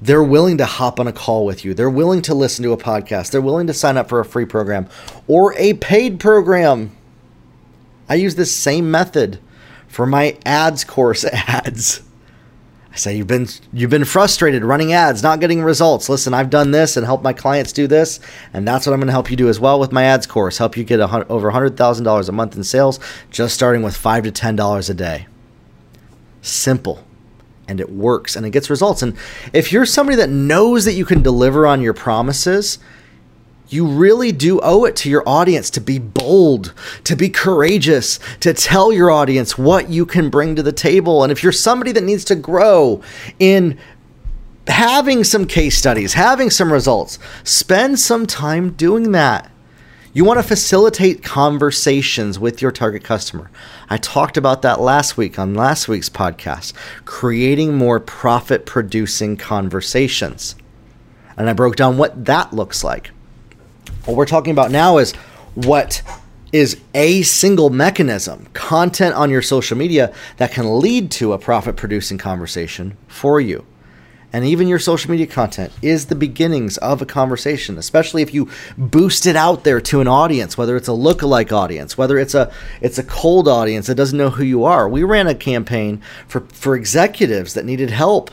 [0.00, 1.72] They're willing to hop on a call with you.
[1.72, 3.30] They're willing to listen to a podcast.
[3.30, 4.88] They're willing to sign up for a free program
[5.26, 6.94] or a paid program.
[8.08, 9.38] I use this same method
[9.88, 12.02] for my ads course ads.
[12.92, 16.08] I say you've been you've been frustrated running ads, not getting results.
[16.08, 18.20] Listen, I've done this and helped my clients do this,
[18.54, 20.56] and that's what I'm going to help you do as well with my ads course.
[20.56, 22.98] Help you get a, over $100,000 a month in sales
[23.30, 25.26] just starting with 5 to $10 a day.
[26.40, 27.05] Simple.
[27.68, 29.02] And it works and it gets results.
[29.02, 29.16] And
[29.52, 32.78] if you're somebody that knows that you can deliver on your promises,
[33.68, 36.72] you really do owe it to your audience to be bold,
[37.04, 41.22] to be courageous, to tell your audience what you can bring to the table.
[41.22, 43.02] And if you're somebody that needs to grow
[43.38, 43.78] in
[44.68, 49.50] having some case studies, having some results, spend some time doing that.
[50.16, 53.50] You want to facilitate conversations with your target customer.
[53.90, 56.72] I talked about that last week on last week's podcast,
[57.04, 60.56] creating more profit producing conversations.
[61.36, 63.10] And I broke down what that looks like.
[64.06, 65.12] What we're talking about now is
[65.54, 66.00] what
[66.50, 71.76] is a single mechanism, content on your social media that can lead to a profit
[71.76, 73.66] producing conversation for you.
[74.32, 78.50] And even your social media content is the beginnings of a conversation, especially if you
[78.76, 82.52] boost it out there to an audience, whether it's a lookalike audience, whether it's a
[82.80, 84.88] it's a cold audience that doesn't know who you are.
[84.88, 88.30] We ran a campaign for, for executives that needed help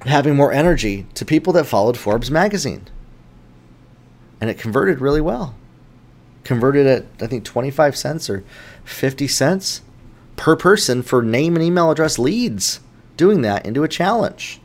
[0.00, 2.88] having more energy to people that followed Forbes magazine
[4.44, 5.54] and it converted really well.
[6.44, 8.44] Converted at I think 25 cents or
[8.84, 9.80] 50 cents
[10.36, 12.80] per person for name and email address leads,
[13.16, 14.60] doing that into a challenge.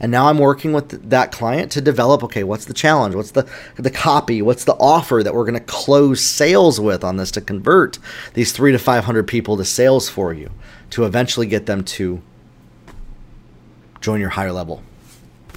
[0.00, 3.14] And now I'm working with that client to develop okay, what's the challenge?
[3.14, 4.42] What's the the copy?
[4.42, 7.98] What's the offer that we're going to close sales with on this to convert
[8.34, 10.50] these 3 to 500 people to sales for you
[10.90, 12.22] to eventually get them to
[14.00, 14.82] join your higher level.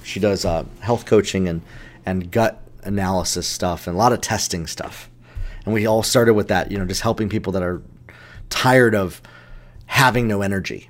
[0.04, 1.62] She does uh, health coaching and
[2.06, 5.10] and gut analysis stuff and a lot of testing stuff.
[5.66, 7.82] And we all started with that, you know, just helping people that are
[8.50, 9.22] tired of
[9.86, 10.90] having no energy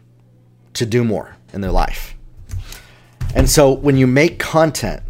[0.73, 2.15] to do more in their life.
[3.35, 5.03] And so when you make content,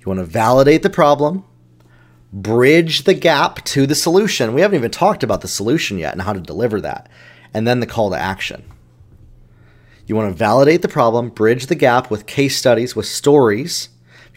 [0.00, 1.44] you want to validate the problem,
[2.32, 4.54] bridge the gap to the solution.
[4.54, 7.08] We haven't even talked about the solution yet and how to deliver that,
[7.54, 8.64] and then the call to action.
[10.06, 13.88] You want to validate the problem, bridge the gap with case studies, with stories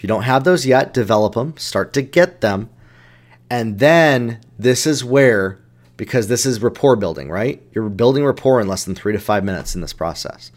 [0.01, 2.71] if you don't have those yet, develop them, start to get them.
[3.51, 5.59] And then this is where,
[5.95, 7.61] because this is rapport building, right?
[7.71, 10.51] You're building rapport in less than three to five minutes in this process.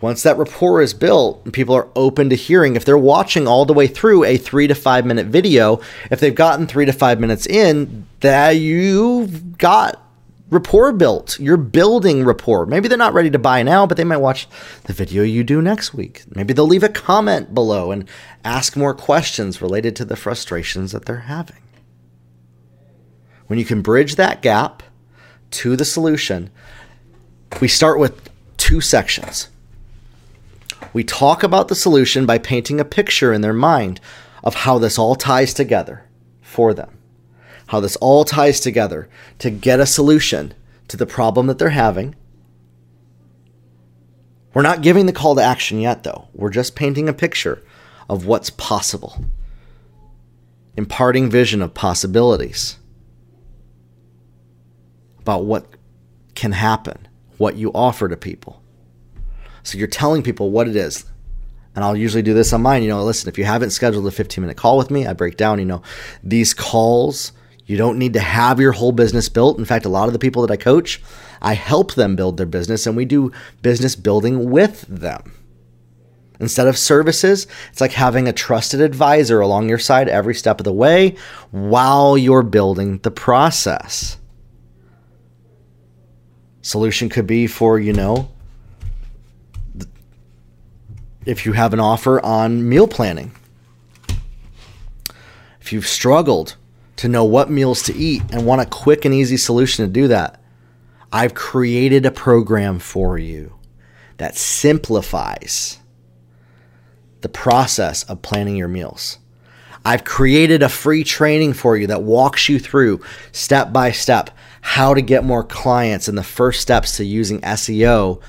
[0.00, 3.64] Once that rapport is built and people are open to hearing, if they're watching all
[3.64, 5.80] the way through a three to five minute video,
[6.10, 10.02] if they've gotten three to five minutes in, that you've got
[10.50, 11.40] rapport built.
[11.40, 12.66] You're building rapport.
[12.66, 14.46] Maybe they're not ready to buy now, but they might watch
[14.84, 16.24] the video you do next week.
[16.34, 18.08] Maybe they'll leave a comment below and
[18.44, 21.56] ask more questions related to the frustrations that they're having.
[23.46, 24.82] When you can bridge that gap
[25.52, 26.50] to the solution,
[27.60, 29.48] we start with two sections.
[30.92, 34.00] We talk about the solution by painting a picture in their mind
[34.42, 36.04] of how this all ties together
[36.42, 36.96] for them
[37.68, 39.08] how this all ties together
[39.38, 40.54] to get a solution
[40.88, 42.14] to the problem that they're having.
[44.54, 46.28] We're not giving the call to action yet, though.
[46.32, 47.62] We're just painting a picture
[48.08, 49.24] of what's possible,
[50.76, 52.76] imparting vision of possibilities
[55.18, 55.66] about what
[56.34, 58.62] can happen, what you offer to people.
[59.66, 61.04] So you're telling people what it is.
[61.74, 62.82] And I'll usually do this on mine.
[62.82, 65.36] You know, listen, if you haven't scheduled a 15 minute call with me, I break
[65.36, 65.82] down, you know,
[66.22, 67.32] these calls
[67.66, 69.58] you don't need to have your whole business built.
[69.58, 71.02] In fact, a lot of the people that I coach,
[71.42, 75.32] I help them build their business and we do business building with them.
[76.38, 80.64] Instead of services, it's like having a trusted advisor along your side every step of
[80.64, 81.16] the way
[81.50, 84.16] while you're building the process.
[86.62, 88.30] Solution could be for, you know,
[91.26, 93.32] if you have an offer on meal planning.
[95.60, 96.56] If you've struggled
[96.96, 100.08] to know what meals to eat and want a quick and easy solution to do
[100.08, 100.40] that,
[101.12, 103.54] I've created a program for you
[104.16, 105.78] that simplifies
[107.20, 109.18] the process of planning your meals.
[109.84, 113.02] I've created a free training for you that walks you through
[113.32, 118.20] step by step how to get more clients and the first steps to using SEO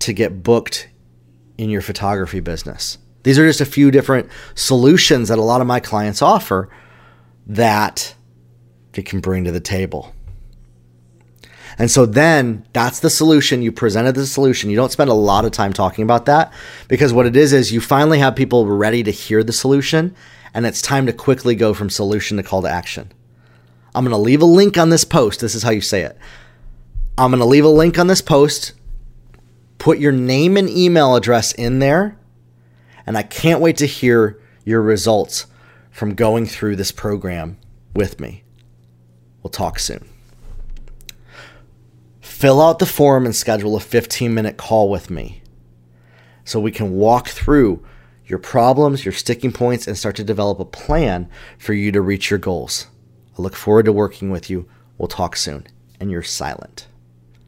[0.00, 0.88] to get booked
[1.58, 2.98] in your photography business.
[3.22, 6.68] These are just a few different solutions that a lot of my clients offer
[7.46, 8.14] that
[8.92, 10.12] they can bring to the table.
[11.78, 13.62] And so then that's the solution.
[13.62, 14.70] You presented the solution.
[14.70, 16.52] You don't spend a lot of time talking about that
[16.88, 20.14] because what it is is you finally have people ready to hear the solution
[20.54, 23.12] and it's time to quickly go from solution to call to action.
[23.94, 25.40] I'm going to leave a link on this post.
[25.40, 26.16] This is how you say it.
[27.18, 28.72] I'm going to leave a link on this post.
[29.78, 32.18] Put your name and email address in there.
[33.06, 35.46] And I can't wait to hear your results
[35.90, 37.58] from going through this program
[37.94, 38.42] with me.
[39.42, 40.08] We'll talk soon
[42.36, 45.40] fill out the form and schedule a 15 minute call with me
[46.44, 47.82] so we can walk through
[48.26, 52.28] your problems, your sticking points, and start to develop a plan for you to reach
[52.28, 52.88] your goals.
[53.38, 54.68] I look forward to working with you.
[54.98, 55.66] We'll talk soon.
[55.98, 56.88] And you're silent.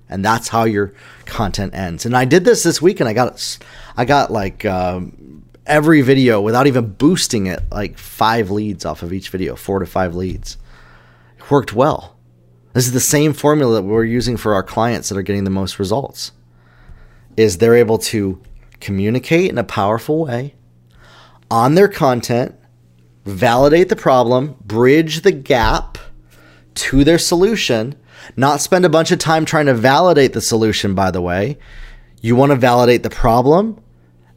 [0.09, 0.95] And that's how your
[1.27, 2.07] content ends.
[2.07, 3.59] And I did this this week, and I got,
[3.97, 9.13] I got like um, every video without even boosting it, like five leads off of
[9.13, 10.57] each video, four to five leads.
[11.37, 12.17] It worked well.
[12.73, 15.51] This is the same formula that we're using for our clients that are getting the
[15.51, 16.33] most results.
[17.37, 18.43] Is they're able to
[18.81, 20.55] communicate in a powerful way
[21.51, 22.55] on their content,
[23.25, 25.99] validate the problem, bridge the gap
[26.75, 27.95] to their solution,
[28.37, 31.59] not spend a bunch of time trying to validate the solution by the way.
[32.21, 33.81] You want to validate the problem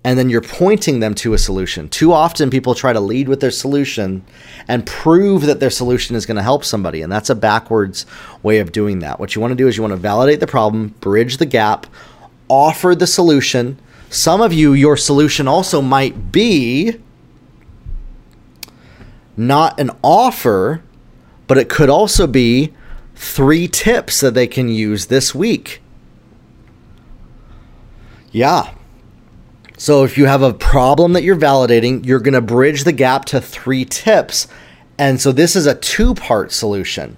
[0.03, 1.87] and then you're pointing them to a solution.
[1.87, 4.23] Too often, people try to lead with their solution
[4.67, 7.03] and prove that their solution is going to help somebody.
[7.03, 8.07] And that's a backwards
[8.41, 9.19] way of doing that.
[9.19, 11.85] What you want to do is you want to validate the problem, bridge the gap,
[12.47, 13.77] offer the solution.
[14.09, 16.99] Some of you, your solution also might be
[19.37, 20.83] not an offer,
[21.45, 22.73] but it could also be
[23.21, 25.81] three tips that they can use this week.
[28.31, 28.73] Yeah,
[29.81, 33.25] so if you have a problem that you're validating, you're going to bridge the gap
[33.25, 34.47] to three tips.
[34.99, 37.17] And so this is a two part solution.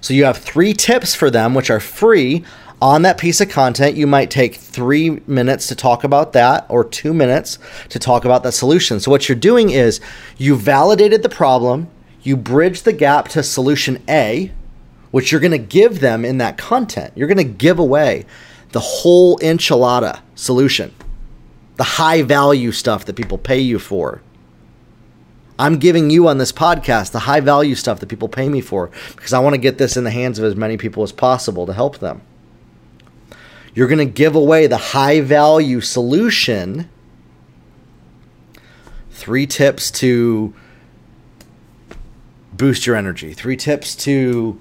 [0.00, 2.44] So you have three tips for them, which are free
[2.80, 3.96] on that piece of content.
[3.96, 8.44] You might take three minutes to talk about that or two minutes to talk about
[8.44, 9.00] that solution.
[9.00, 10.00] So what you're doing is
[10.36, 11.88] you validated the problem,
[12.22, 14.52] you bridge the gap to solution A,
[15.16, 17.10] which you're going to give them in that content.
[17.16, 18.26] You're going to give away
[18.72, 20.94] the whole enchilada solution
[21.76, 24.20] the high value stuff that people pay you for.
[25.58, 28.90] I'm giving you on this podcast the high value stuff that people pay me for
[29.14, 31.64] because I want to get this in the hands of as many people as possible
[31.64, 32.20] to help them.
[33.74, 36.90] You're going to give away the high value solution.
[39.12, 40.52] Three tips to
[42.52, 44.60] boost your energy, three tips to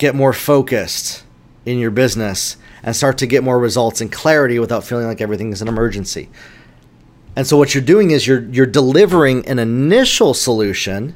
[0.00, 1.22] get more focused
[1.66, 5.52] in your business and start to get more results and clarity without feeling like everything
[5.52, 6.30] is an emergency.
[7.36, 11.14] And so what you're doing is you're you're delivering an initial solution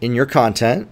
[0.00, 0.88] in your content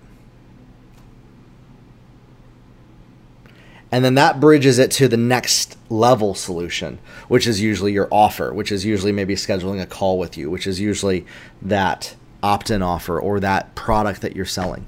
[3.91, 8.51] and then that bridges it to the next level solution which is usually your offer
[8.55, 11.27] which is usually maybe scheduling a call with you which is usually
[11.61, 14.87] that opt-in offer or that product that you're selling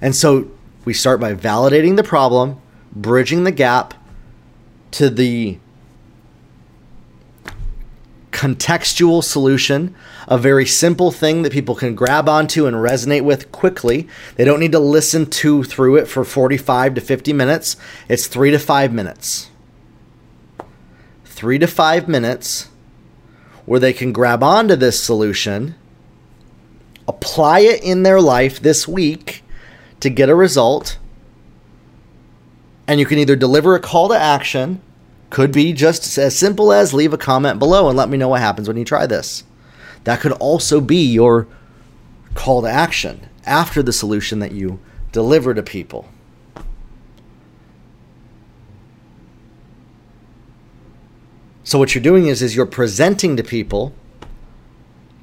[0.00, 0.50] and so
[0.84, 2.60] we start by validating the problem
[2.94, 3.94] bridging the gap
[4.92, 5.58] to the
[8.30, 9.94] contextual solution,
[10.28, 14.08] a very simple thing that people can grab onto and resonate with quickly.
[14.36, 17.76] They don't need to listen to through it for 45 to 50 minutes.
[18.08, 19.50] It's 3 to 5 minutes.
[21.24, 22.68] 3 to 5 minutes
[23.66, 25.74] where they can grab onto this solution,
[27.08, 29.43] apply it in their life this week
[30.04, 30.98] to get a result
[32.86, 34.82] and you can either deliver a call to action,
[35.30, 38.42] could be just as simple as leave a comment below and let me know what
[38.42, 39.44] happens when you try this.
[40.04, 41.48] That could also be your
[42.34, 44.78] call to action after the solution that you
[45.10, 46.06] deliver to people.
[51.64, 53.94] So what you're doing is is you're presenting to people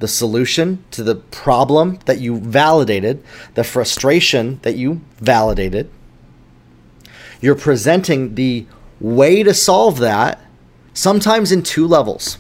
[0.02, 3.24] the solution to the problem that you validated,
[3.54, 5.90] the frustration that you validated,
[7.40, 8.66] you're presenting the
[9.00, 10.42] way to solve that,
[10.94, 12.38] sometimes in two levels.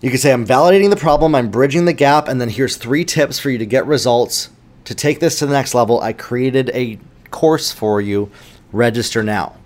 [0.00, 3.04] You can say, I'm validating the problem, I'm bridging the gap, and then here's three
[3.04, 4.50] tips for you to get results.
[4.84, 6.98] To take this to the next level, I created a
[7.30, 8.30] course for you.
[8.70, 9.56] Register now.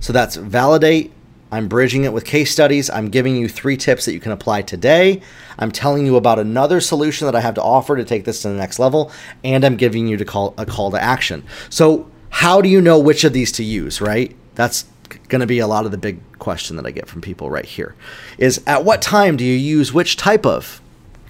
[0.00, 1.12] So that's validate,
[1.54, 2.90] I'm bridging it with case studies.
[2.90, 5.22] I'm giving you three tips that you can apply today.
[5.56, 8.48] I'm telling you about another solution that I have to offer to take this to
[8.48, 9.12] the next level,
[9.44, 11.44] and I'm giving you to call a call to action.
[11.70, 14.34] So, how do you know which of these to use, right?
[14.56, 14.86] That's
[15.28, 17.64] going to be a lot of the big question that I get from people right
[17.64, 17.94] here.
[18.36, 20.80] Is at what time do you use which type of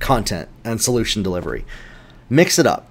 [0.01, 1.67] content and solution delivery?
[2.31, 2.89] Mix it up.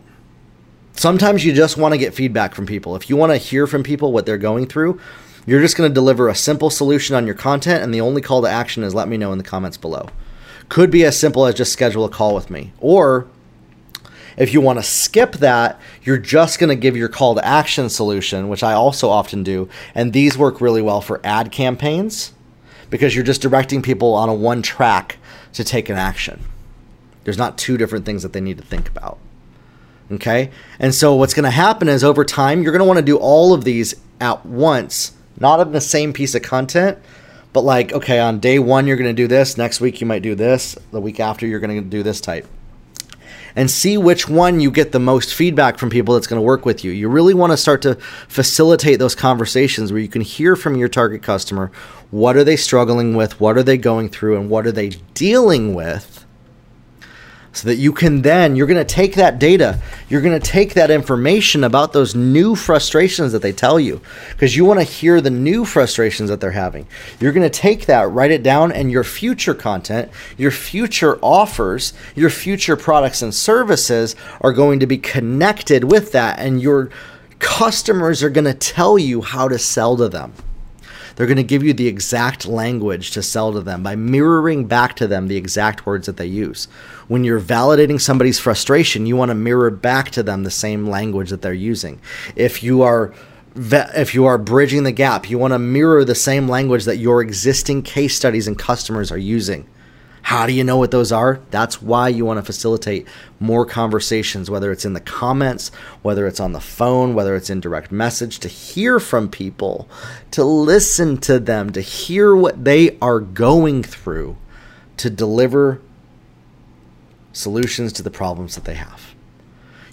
[0.95, 2.95] Sometimes you just want to get feedback from people.
[2.95, 4.99] If you want to hear from people what they're going through,
[5.45, 8.41] you're just going to deliver a simple solution on your content, and the only call
[8.41, 10.07] to action is let me know in the comments below.
[10.69, 12.71] Could be as simple as just schedule a call with me.
[12.79, 13.27] Or
[14.37, 17.89] if you want to skip that, you're just going to give your call to action
[17.89, 19.69] solution, which I also often do.
[19.93, 22.33] And these work really well for ad campaigns
[22.89, 25.17] because you're just directing people on a one track
[25.53, 26.41] to take an action.
[27.23, 29.17] There's not two different things that they need to think about.
[30.11, 30.51] Okay?
[30.79, 33.17] And so what's going to happen is over time, you're going to want to do
[33.17, 36.97] all of these at once, not in the same piece of content,
[37.53, 39.57] but like, okay, on day one, you're going to do this.
[39.57, 40.75] Next week, you might do this.
[40.91, 42.47] The week after, you're going to do this type.
[43.55, 46.65] And see which one you get the most feedback from people that's going to work
[46.65, 46.91] with you.
[46.91, 47.95] You really want to start to
[48.27, 51.71] facilitate those conversations where you can hear from your target customer
[52.09, 55.73] what are they struggling with, what are they going through, and what are they dealing
[55.73, 56.12] with
[57.54, 59.80] so that you can then you're going to take that data
[60.10, 64.01] you're going to take that information about those new frustrations that they tell you
[64.32, 66.88] because you want to hear the new frustrations that they're having.
[67.20, 71.93] You're going to take that write it down and your future content your future offers
[72.16, 76.89] your future products and services are going to be connected with that and your
[77.39, 80.34] customers are going to tell you how to sell to them
[81.16, 84.95] they're going to give you the exact language to sell to them by mirroring back
[84.95, 86.66] to them the exact words that they use.
[87.07, 91.30] When you're validating somebody's frustration, you want to mirror back to them the same language
[91.30, 91.99] that they're using.
[92.36, 93.14] If you are
[93.55, 97.22] if you are bridging the gap, you want to mirror the same language that your
[97.22, 99.68] existing case studies and customers are using.
[100.24, 101.41] How do you know what those are?
[101.51, 103.07] That's why you want to facilitate
[103.41, 105.69] more conversations, whether it's in the comments,
[106.01, 109.88] whether it's on the phone, whether it's in direct message, to hear from people,
[110.32, 114.38] to listen to them, to hear what they are going through,
[114.95, 115.82] to deliver
[117.34, 119.13] solutions to the problems that they have.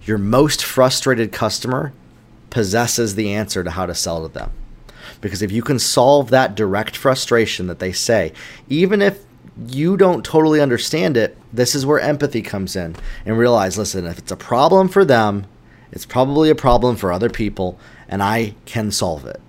[0.05, 1.93] Your most frustrated customer
[2.51, 4.53] possesses the answer to how to sell to them.
[5.21, 8.33] Because if you can solve that direct frustration that they say,
[8.69, 9.25] even if
[9.69, 14.19] you don't totally understand it, this is where empathy comes in and realize listen, if
[14.19, 15.47] it's a problem for them,
[15.93, 17.79] it's probably a problem for other people,
[18.09, 19.41] and I can solve it.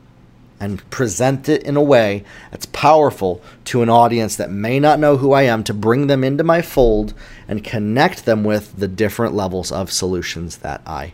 [0.60, 5.18] And present it in a way that's powerful to an audience that may not know
[5.18, 7.16] who I am to bring them into my fold
[7.48, 11.14] and connect them with the different levels of solutions that I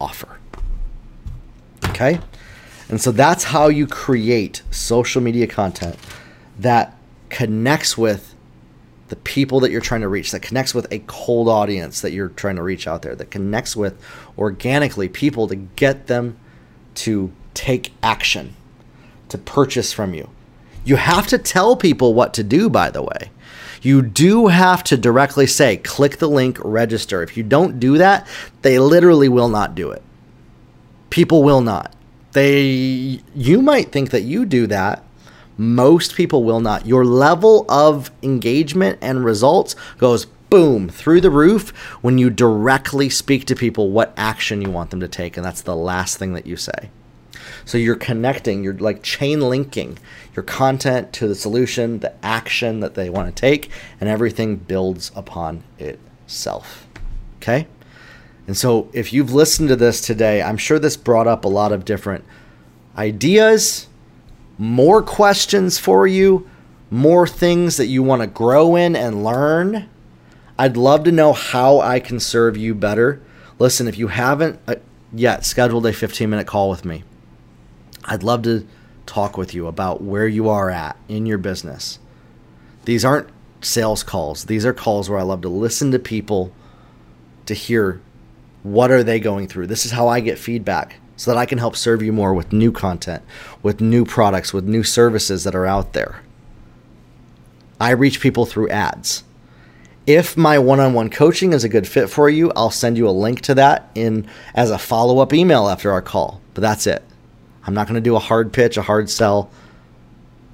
[0.00, 0.38] offer.
[1.84, 2.18] Okay?
[2.88, 5.96] And so that's how you create social media content
[6.58, 6.96] that
[7.30, 8.34] connects with
[9.08, 12.28] the people that you're trying to reach, that connects with a cold audience that you're
[12.28, 14.00] trying to reach out there, that connects with
[14.38, 16.38] organically people to get them
[16.94, 18.54] to take action,
[19.28, 20.28] to purchase from you.
[20.84, 23.30] You have to tell people what to do, by the way.
[23.82, 27.22] You do have to directly say, click the link, register.
[27.22, 28.26] If you don't do that,
[28.62, 30.02] they literally will not do it.
[31.08, 31.94] People will not.
[32.32, 35.02] They you might think that you do that,
[35.60, 36.86] most people will not.
[36.86, 41.68] Your level of engagement and results goes boom through the roof
[42.00, 45.36] when you directly speak to people what action you want them to take.
[45.36, 46.88] And that's the last thing that you say.
[47.66, 49.98] So you're connecting, you're like chain linking
[50.34, 55.12] your content to the solution, the action that they want to take, and everything builds
[55.14, 56.88] upon itself.
[57.36, 57.66] Okay?
[58.46, 61.70] And so if you've listened to this today, I'm sure this brought up a lot
[61.70, 62.24] of different
[62.96, 63.88] ideas
[64.60, 66.46] more questions for you,
[66.90, 69.88] more things that you want to grow in and learn,
[70.58, 73.22] I'd love to know how I can serve you better.
[73.58, 74.74] Listen, if you haven't uh,
[75.14, 77.04] yet scheduled a 15 minute call with me,
[78.04, 78.66] I'd love to
[79.06, 81.98] talk with you about where you are at in your business.
[82.84, 83.30] These aren't
[83.62, 84.44] sales calls.
[84.44, 86.52] These are calls where I love to listen to people
[87.46, 88.02] to hear
[88.62, 89.68] what are they going through.
[89.68, 92.50] This is how I get feedback so that I can help serve you more with
[92.50, 93.22] new content,
[93.62, 96.22] with new products, with new services that are out there.
[97.78, 99.22] I reach people through ads.
[100.06, 103.42] If my one-on-one coaching is a good fit for you, I'll send you a link
[103.42, 106.40] to that in as a follow-up email after our call.
[106.54, 107.04] But that's it.
[107.66, 109.50] I'm not going to do a hard pitch, a hard sell.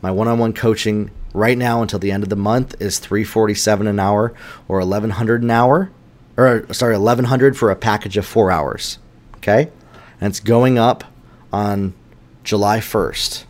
[0.02, 4.34] My one-on-one coaching right now until the end of the month is 347 an hour
[4.66, 5.92] or 1100 an hour
[6.36, 8.98] or sorry 1100 for a package of 4 hours.
[9.36, 9.70] Okay?
[10.20, 11.04] And it's going up
[11.52, 11.94] on
[12.44, 13.44] July 1st.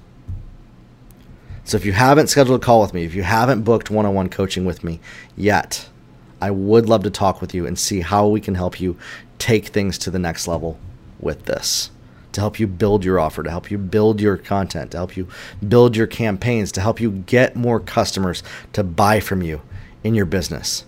[1.64, 4.14] So if you haven't scheduled a call with me, if you haven't booked one on
[4.14, 5.00] one coaching with me
[5.36, 5.88] yet,
[6.40, 8.96] I would love to talk with you and see how we can help you
[9.38, 10.78] take things to the next level
[11.18, 11.90] with this.
[12.32, 15.26] To help you build your offer, to help you build your content, to help you
[15.66, 18.42] build your campaigns, to help you get more customers
[18.74, 19.62] to buy from you
[20.04, 20.84] in your business.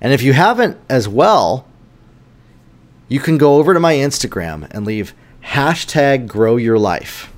[0.00, 1.66] And if you haven't as well,
[3.12, 5.12] you can go over to my Instagram and leave
[5.44, 7.30] hashtag grow your life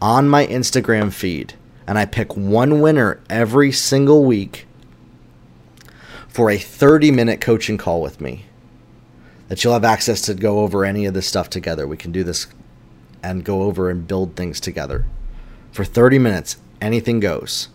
[0.00, 1.54] on my Instagram feed.
[1.84, 4.68] And I pick one winner every single week
[6.28, 8.44] for a 30 minute coaching call with me
[9.48, 11.88] that you'll have access to go over any of this stuff together.
[11.88, 12.46] We can do this
[13.24, 15.06] and go over and build things together.
[15.72, 17.68] For 30 minutes, anything goes.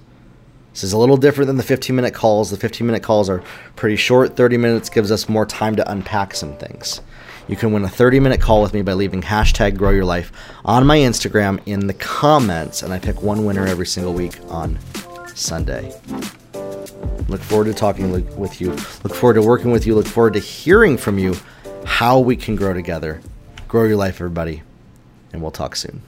[0.76, 2.52] This is a little different than the 15 minute calls.
[2.52, 3.42] The 15 minute calls are
[3.78, 4.36] pretty short.
[4.36, 7.00] 30 minutes gives us more time to unpack some things.
[7.48, 10.34] You can win a 30 minute call with me by leaving hashtag grow your life
[10.66, 14.78] on my Instagram in the comments, and I pick one winner every single week on
[15.34, 15.98] Sunday.
[17.30, 18.72] Look forward to talking with you.
[18.72, 19.96] Look forward to working with you.
[19.96, 21.38] Look forward to hearing from you
[21.86, 23.22] how we can grow together.
[23.70, 24.62] Grow your life, everybody,
[25.32, 26.02] and we'll talk soon.